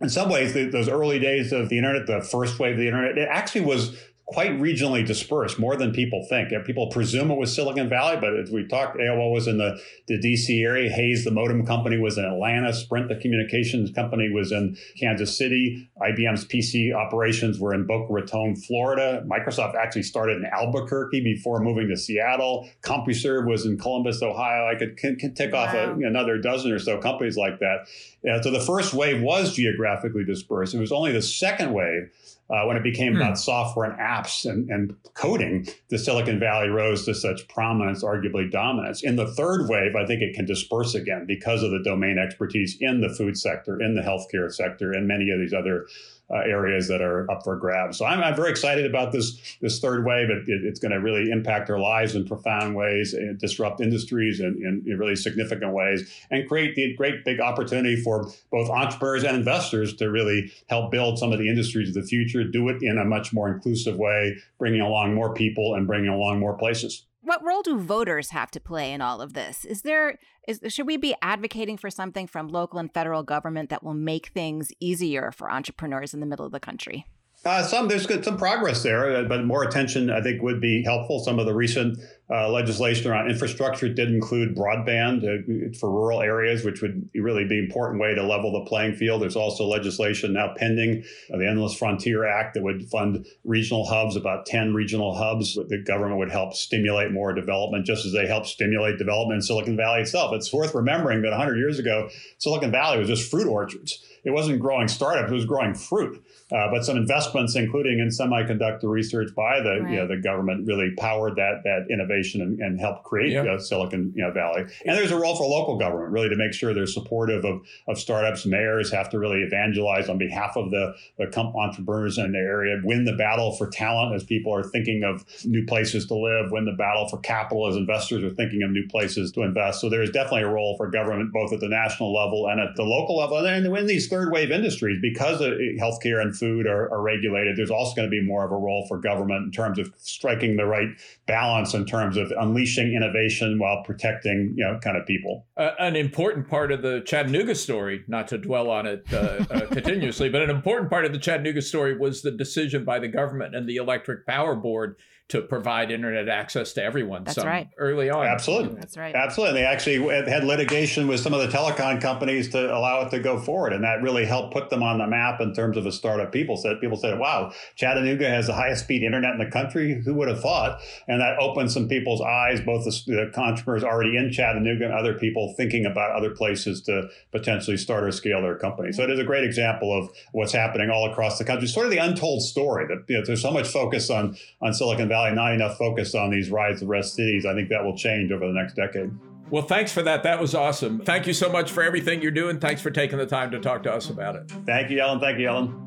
in 0.01 0.09
some 0.09 0.29
ways, 0.29 0.53
the, 0.53 0.65
those 0.65 0.89
early 0.89 1.19
days 1.19 1.51
of 1.51 1.69
the 1.69 1.77
internet, 1.77 2.07
the 2.07 2.21
first 2.21 2.59
wave 2.59 2.73
of 2.73 2.79
the 2.79 2.87
internet, 2.87 3.17
it 3.17 3.27
actually 3.29 3.61
was 3.61 3.97
quite 4.27 4.51
regionally 4.59 5.05
dispersed, 5.05 5.59
more 5.59 5.75
than 5.75 5.91
people 5.91 6.25
think. 6.27 6.49
People 6.65 6.87
presume 6.87 7.29
it 7.29 7.37
was 7.37 7.53
Silicon 7.53 7.87
Valley, 7.87 8.17
but 8.19 8.35
as 8.35 8.49
we 8.49 8.65
talked, 8.67 8.97
AOL 8.97 9.31
was 9.31 9.47
in 9.47 9.59
the, 9.59 9.79
the 10.07 10.17
DC 10.17 10.63
area. 10.63 10.89
Hayes, 10.89 11.23
the 11.23 11.31
modem 11.31 11.63
company, 11.63 11.99
was 11.99 12.17
in 12.17 12.25
Atlanta. 12.25 12.73
Sprint, 12.73 13.07
the 13.07 13.17
communications 13.17 13.91
company, 13.91 14.31
was 14.31 14.51
in 14.51 14.77
Kansas 14.99 15.37
City. 15.37 15.87
IBM's 16.01 16.45
PC 16.45 16.93
operations 16.93 17.59
were 17.59 17.73
in 17.75 17.85
Boca 17.85 18.11
Raton, 18.11 18.55
Florida. 18.55 19.23
Microsoft 19.27 19.75
actually 19.75 20.03
started 20.03 20.37
in 20.37 20.45
Albuquerque 20.45 21.21
before 21.21 21.59
moving 21.59 21.87
to 21.89 21.97
Seattle. 21.97 22.67
CompuServe 22.81 23.47
was 23.47 23.67
in 23.67 23.77
Columbus, 23.77 24.23
Ohio. 24.23 24.67
I 24.67 24.75
could, 24.75 24.97
could 24.97 25.35
tick 25.35 25.53
wow. 25.53 25.65
off 25.65 25.73
a, 25.75 25.91
another 25.91 26.39
dozen 26.39 26.71
or 26.71 26.79
so 26.79 26.97
companies 26.97 27.37
like 27.37 27.59
that. 27.59 27.87
Uh, 28.27 28.41
so 28.41 28.49
the 28.49 28.59
first 28.59 28.95
wave 28.95 29.21
was 29.21 29.53
geographically 29.53 30.25
dispersed. 30.25 30.73
It 30.73 30.79
was 30.79 30.91
only 30.91 31.11
the 31.11 31.21
second 31.21 31.73
wave 31.73 32.09
uh, 32.49 32.63
when 32.65 32.77
it 32.77 32.83
became 32.83 33.13
hmm. 33.13 33.21
about 33.21 33.39
software 33.39 33.89
and 33.89 33.99
apps 33.99 34.49
and, 34.49 34.69
and 34.69 34.95
coding, 35.13 35.67
the 35.89 35.97
Silicon 35.97 36.39
Valley 36.39 36.69
rose 36.69 37.05
to 37.05 37.13
such 37.15 37.47
prominence, 37.47 38.03
arguably 38.03 38.49
dominance. 38.51 39.03
In 39.03 39.15
the 39.15 39.27
third 39.33 39.67
wave, 39.67 39.95
I 39.95 40.05
think 40.05 40.21
it 40.21 40.35
can 40.35 40.45
disperse 40.45 40.93
again 40.93 41.25
because 41.27 41.63
of 41.63 41.71
the 41.71 41.81
domain 41.83 42.17
expertise 42.19 42.77
in 42.79 43.01
the 43.01 43.09
food 43.09 43.37
sector, 43.37 43.81
in 43.81 43.95
the 43.95 44.01
healthcare 44.01 44.51
sector, 44.51 44.91
and 44.91 45.07
many 45.07 45.31
of 45.31 45.39
these 45.39 45.53
other 45.53 45.87
uh, 46.29 46.37
areas 46.37 46.87
that 46.87 47.01
are 47.01 47.29
up 47.29 47.43
for 47.43 47.55
grabs. 47.55 47.97
So 47.97 48.05
I'm, 48.05 48.21
I'm, 48.21 48.35
very 48.35 48.49
excited 48.49 48.85
about 48.85 49.11
this 49.11 49.57
this 49.61 49.79
third 49.79 50.05
wave. 50.05 50.29
It, 50.29 50.49
it, 50.49 50.65
it's 50.65 50.79
going 50.79 50.91
to 50.91 50.99
really 50.99 51.29
impact 51.29 51.69
our 51.69 51.79
lives 51.79 52.15
in 52.15 52.25
profound 52.25 52.75
ways, 52.75 53.13
and 53.13 53.37
disrupt 53.37 53.79
industries 53.79 54.39
in, 54.39 54.55
in, 54.63 54.83
in, 54.91 54.97
really 54.97 55.15
significant 55.15 55.73
ways, 55.73 56.11
and 56.31 56.47
create 56.47 56.75
the 56.75 56.95
great 56.95 57.23
big 57.25 57.39
opportunity 57.39 57.95
for 57.95 58.31
both 58.51 58.69
entrepreneurs 58.69 59.23
and 59.23 59.37
investors 59.37 59.95
to 59.97 60.09
really 60.09 60.51
help 60.67 60.91
build 60.91 61.19
some 61.19 61.31
of 61.31 61.39
the 61.39 61.47
industries 61.47 61.89
of 61.89 61.95
the 61.95 62.03
future. 62.03 62.43
Do 62.43 62.69
it 62.69 62.81
in 62.81 62.97
a 62.97 63.05
much 63.05 63.31
more 63.31 63.53
inclusive 63.53 63.97
way, 63.97 64.37
bringing 64.57 64.81
along 64.81 65.13
more 65.13 65.33
people 65.33 65.75
and 65.75 65.85
bringing 65.85 66.09
along 66.09 66.39
more 66.39 66.57
places 66.57 67.05
what 67.25 67.43
role 67.43 67.61
do 67.61 67.77
voters 67.77 68.29
have 68.29 68.51
to 68.51 68.59
play 68.59 68.93
in 68.93 69.01
all 69.01 69.19
of 69.19 69.33
this? 69.33 69.65
Is 69.65 69.81
there 69.81 70.19
is 70.47 70.61
should 70.67 70.85
we 70.85 70.97
be 70.97 71.15
advocating 71.21 71.77
for 71.77 71.89
something 71.89 72.27
from 72.27 72.47
local 72.47 72.79
and 72.79 72.93
federal 72.93 73.23
government 73.23 73.69
that 73.71 73.83
will 73.83 73.95
make 73.95 74.27
things 74.27 74.71
easier 74.79 75.31
for 75.31 75.51
entrepreneurs 75.51 76.13
in 76.13 76.19
the 76.19 76.25
middle 76.25 76.45
of 76.45 76.51
the 76.51 76.59
country? 76.59 77.05
Uh, 77.43 77.63
some 77.63 77.87
there's 77.87 78.07
good, 78.07 78.23
some 78.23 78.37
progress 78.37 78.81
there, 78.83 79.17
uh, 79.17 79.23
but 79.23 79.43
more 79.43 79.63
attention 79.63 80.09
I 80.09 80.21
think 80.21 80.41
would 80.41 80.61
be 80.61 80.83
helpful. 80.83 81.19
Some 81.19 81.39
of 81.39 81.45
the 81.45 81.53
recent 81.53 81.99
uh, 82.27 82.49
legislation 82.49 83.11
around 83.11 83.29
infrastructure 83.29 83.87
did 83.87 84.09
include 84.11 84.55
broadband 84.55 85.23
uh, 85.23 85.77
for 85.77 85.91
rural 85.91 86.21
areas, 86.21 86.65
which 86.65 86.81
would 86.81 87.07
really 87.13 87.45
be 87.45 87.59
an 87.59 87.65
important 87.65 88.01
way 88.01 88.15
to 88.15 88.23
level 88.23 88.51
the 88.51 88.67
playing 88.67 88.95
field. 88.95 89.21
There's 89.21 89.35
also 89.35 89.65
legislation 89.65 90.33
now 90.33 90.53
pending, 90.57 91.03
uh, 91.31 91.37
the 91.37 91.47
Endless 91.47 91.75
Frontier 91.75 92.25
Act, 92.25 92.55
that 92.55 92.63
would 92.63 92.89
fund 92.89 93.27
regional 93.43 93.85
hubs, 93.85 94.15
about 94.15 94.47
10 94.47 94.73
regional 94.73 95.13
hubs. 95.13 95.53
The 95.53 95.83
government 95.85 96.17
would 96.17 96.31
help 96.31 96.55
stimulate 96.55 97.11
more 97.11 97.31
development, 97.31 97.85
just 97.85 98.07
as 98.07 98.11
they 98.11 98.25
help 98.25 98.47
stimulate 98.47 98.97
development 98.97 99.37
in 99.37 99.41
Silicon 99.43 99.77
Valley 99.77 100.01
itself. 100.01 100.33
It's 100.33 100.51
worth 100.51 100.73
remembering 100.73 101.21
that 101.21 101.29
100 101.29 101.57
years 101.57 101.77
ago, 101.77 102.09
Silicon 102.39 102.71
Valley 102.71 102.97
was 102.97 103.07
just 103.07 103.29
fruit 103.29 103.47
orchards. 103.47 104.03
It 104.23 104.31
wasn't 104.31 104.59
growing 104.59 104.87
startups; 104.87 105.31
it 105.31 105.35
was 105.35 105.45
growing 105.45 105.75
fruit. 105.75 106.25
Uh, 106.51 106.69
but 106.71 106.83
some 106.83 106.97
investments, 106.97 107.55
including 107.55 107.99
in 107.99 108.07
semiconductor 108.07 108.89
research 108.89 109.29
by 109.35 109.61
the 109.61 109.81
right. 109.81 109.91
you 109.91 109.97
know, 109.97 110.07
the 110.07 110.17
government, 110.17 110.65
really 110.67 110.91
powered 110.97 111.35
that 111.35 111.61
that 111.63 111.85
innovation 111.91 112.14
and, 112.35 112.59
and 112.59 112.79
helped 112.79 113.03
create 113.03 113.31
yep. 113.31 113.45
uh, 113.47 113.59
Silicon 113.59 114.13
you 114.15 114.23
know, 114.23 114.31
Valley. 114.31 114.61
And 114.85 114.97
there's 114.97 115.11
a 115.11 115.19
role 115.19 115.35
for 115.35 115.45
local 115.45 115.77
government, 115.77 116.11
really, 116.11 116.29
to 116.29 116.35
make 116.35 116.53
sure 116.53 116.73
they're 116.73 116.85
supportive 116.85 117.43
of, 117.45 117.61
of 117.87 117.99
startups. 117.99 118.45
Mayors 118.45 118.91
have 118.91 119.09
to 119.09 119.19
really 119.19 119.41
evangelize 119.41 120.09
on 120.09 120.17
behalf 120.17 120.55
of 120.55 120.71
the, 120.71 120.93
the 121.17 121.25
entrepreneurs 121.37 122.17
in 122.17 122.31
their 122.31 122.45
area, 122.45 122.81
win 122.83 123.05
the 123.05 123.13
battle 123.13 123.55
for 123.55 123.69
talent 123.69 124.15
as 124.15 124.23
people 124.23 124.53
are 124.53 124.63
thinking 124.63 125.03
of 125.03 125.25
new 125.45 125.65
places 125.65 126.05
to 126.07 126.15
live, 126.15 126.51
win 126.51 126.65
the 126.65 126.71
battle 126.77 127.07
for 127.07 127.17
capital 127.19 127.67
as 127.67 127.75
investors 127.75 128.23
are 128.23 128.29
thinking 128.29 128.63
of 128.63 128.71
new 128.71 128.87
places 128.87 129.31
to 129.33 129.41
invest. 129.41 129.81
So 129.81 129.89
there 129.89 130.01
is 130.01 130.11
definitely 130.11 130.43
a 130.43 130.49
role 130.49 130.75
for 130.77 130.89
government, 130.89 131.33
both 131.33 131.51
at 131.53 131.59
the 131.59 131.67
national 131.67 132.13
level 132.13 132.47
and 132.47 132.59
at 132.59 132.75
the 132.75 132.83
local 132.83 133.17
level. 133.17 133.37
And 133.37 133.65
in 133.65 133.85
these 133.85 134.07
third 134.07 134.31
wave 134.31 134.51
industries, 134.51 134.99
because 135.01 135.41
of 135.41 135.53
healthcare 135.79 136.21
and 136.21 136.35
food 136.35 136.67
are, 136.67 136.91
are 136.91 137.01
regulated, 137.01 137.57
there's 137.57 137.71
also 137.71 137.95
going 137.95 138.07
to 138.07 138.11
be 138.11 138.25
more 138.25 138.45
of 138.45 138.51
a 138.51 138.55
role 138.55 138.85
for 138.87 138.97
government 138.97 139.45
in 139.45 139.51
terms 139.51 139.79
of 139.79 139.93
striking 139.97 140.55
the 140.55 140.65
right 140.65 140.89
balance 141.25 141.73
in 141.73 141.85
terms 142.05 142.17
of 142.17 142.31
unleashing 142.37 142.93
innovation 142.93 143.59
while 143.59 143.83
protecting, 143.83 144.53
you 144.55 144.63
know, 144.63 144.79
kind 144.79 144.97
of 144.97 145.05
people. 145.05 145.45
Uh, 145.57 145.71
an 145.79 145.95
important 145.95 146.47
part 146.47 146.71
of 146.71 146.81
the 146.81 147.01
Chattanooga 147.05 147.55
story, 147.55 148.03
not 148.07 148.27
to 148.29 148.37
dwell 148.37 148.69
on 148.69 148.85
it 148.85 149.05
uh, 149.11 149.43
uh, 149.49 149.67
continuously, 149.71 150.29
but 150.29 150.41
an 150.41 150.49
important 150.49 150.89
part 150.89 151.05
of 151.05 151.13
the 151.13 151.19
Chattanooga 151.19 151.61
story 151.61 151.97
was 151.97 152.21
the 152.21 152.31
decision 152.31 152.85
by 152.85 152.99
the 152.99 153.07
government 153.07 153.55
and 153.55 153.67
the 153.67 153.77
Electric 153.77 154.25
Power 154.25 154.55
Board 154.55 154.97
to 155.27 155.41
provide 155.41 155.89
internet 155.89 156.29
access 156.29 156.73
to 156.73 156.83
everyone. 156.83 157.23
That's 157.23 157.39
right. 157.39 157.67
Early 157.79 158.11
on. 158.11 158.27
Absolutely. 158.27 158.75
That's 158.75 158.95
right. 158.95 159.15
Absolutely. 159.15 159.57
And 159.57 159.65
they 159.65 159.65
actually 159.65 160.29
had 160.29 160.43
litigation 160.43 161.07
with 161.07 161.19
some 161.19 161.33
of 161.33 161.39
the 161.39 161.47
telecom 161.47 161.99
companies 161.99 162.49
to 162.49 162.71
allow 162.71 163.01
it 163.01 163.09
to 163.09 163.19
go 163.19 163.39
forward. 163.39 163.73
And 163.73 163.83
that 163.83 164.03
really 164.03 164.25
helped 164.25 164.53
put 164.53 164.69
them 164.69 164.83
on 164.83 164.99
the 164.99 165.07
map 165.07 165.41
in 165.41 165.51
terms 165.51 165.77
of 165.77 165.87
a 165.87 165.91
startup. 165.91 166.31
People 166.31 166.57
said, 166.57 166.79
people 166.79 166.95
said, 166.95 167.17
wow, 167.17 167.51
Chattanooga 167.75 168.29
has 168.29 168.45
the 168.45 168.53
highest 168.53 168.83
speed 168.83 169.01
internet 169.01 169.31
in 169.31 169.39
the 169.39 169.49
country. 169.49 169.99
Who 170.05 170.13
would 170.13 170.27
have 170.27 170.41
thought? 170.41 170.79
And 171.07 171.19
that 171.21 171.39
opened 171.39 171.71
some 171.71 171.87
people's 171.87 172.21
eyes, 172.21 172.61
both 172.61 172.85
the, 172.85 173.31
the 173.33 173.41
entrepreneurs 173.41 173.83
already 173.83 174.17
in 174.17 174.31
Chattanooga 174.31 174.85
and 174.85 174.93
other 174.93 175.15
people 175.15 175.55
thinking 175.57 175.87
about 175.87 176.11
other 176.15 176.35
places 176.35 176.83
to 176.83 177.09
potentially 177.31 177.77
start 177.77 178.03
or 178.03 178.11
scale 178.11 178.43
their 178.43 178.59
company. 178.59 178.91
So 178.91 179.01
it 179.01 179.09
is 179.09 179.17
a 179.17 179.23
great 179.23 179.43
example 179.43 179.91
of 179.97 180.11
what's 180.33 180.51
happening 180.51 180.91
all 180.91 181.09
across 181.09 181.39
the 181.39 181.45
country. 181.45 181.67
Sort 181.67 181.87
of 181.87 181.91
the 181.91 181.97
untold 181.97 182.43
story 182.43 182.85
that 182.89 183.05
you 183.07 183.17
know, 183.17 183.25
there's 183.25 183.41
so 183.41 183.49
much 183.49 183.67
focus 183.67 184.11
on, 184.11 184.37
on 184.61 184.71
Silicon 184.71 185.07
Valley 185.07 185.14
Valley, 185.15 185.31
not 185.33 185.53
enough 185.53 185.77
focus 185.77 186.13
on 186.13 186.29
these 186.29 186.49
rise 186.49 186.81
of 186.81 186.89
rest 186.89 187.15
cities. 187.15 187.45
I 187.45 187.53
think 187.53 187.69
that 187.69 187.83
will 187.83 187.95
change 187.95 188.31
over 188.31 188.45
the 188.45 188.53
next 188.53 188.75
decade. 188.75 189.11
Well, 189.49 189.63
thanks 189.63 189.91
for 189.93 190.01
that. 190.01 190.23
That 190.23 190.41
was 190.41 190.53
awesome. 190.53 190.99
Thank 190.99 191.25
you 191.27 191.33
so 191.33 191.49
much 191.49 191.71
for 191.71 191.83
everything 191.83 192.21
you're 192.21 192.31
doing. 192.31 192.59
Thanks 192.59 192.81
for 192.81 192.91
taking 192.91 193.17
the 193.17 193.25
time 193.25 193.51
to 193.51 193.59
talk 193.59 193.83
to 193.83 193.93
us 193.93 194.09
about 194.09 194.35
it. 194.35 194.51
Thank 194.65 194.89
you, 194.89 194.99
Ellen. 194.99 195.19
Thank 195.19 195.39
you, 195.39 195.47
Ellen. 195.47 195.81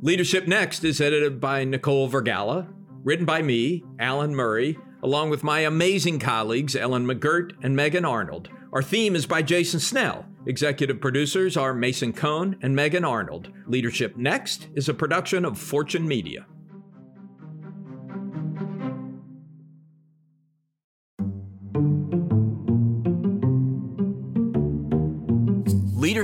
Leadership 0.00 0.46
Next 0.46 0.84
is 0.84 1.00
edited 1.00 1.40
by 1.40 1.64
Nicole 1.64 2.08
Vergala, 2.08 2.68
written 3.02 3.26
by 3.26 3.42
me, 3.42 3.82
Alan 3.98 4.34
Murray, 4.34 4.78
along 5.02 5.30
with 5.30 5.42
my 5.42 5.60
amazing 5.60 6.20
colleagues, 6.20 6.76
Ellen 6.76 7.06
McGirt 7.06 7.52
and 7.62 7.74
Megan 7.74 8.04
Arnold. 8.04 8.50
Our 8.78 8.82
theme 8.82 9.16
is 9.16 9.26
by 9.26 9.42
Jason 9.42 9.80
Snell. 9.80 10.24
Executive 10.46 11.00
producers 11.00 11.56
are 11.56 11.74
Mason 11.74 12.12
Cohn 12.12 12.56
and 12.62 12.76
Megan 12.76 13.04
Arnold. 13.04 13.50
Leadership 13.66 14.16
Next 14.16 14.68
is 14.76 14.88
a 14.88 14.94
production 14.94 15.44
of 15.44 15.58
Fortune 15.58 16.06
Media. 16.06 16.46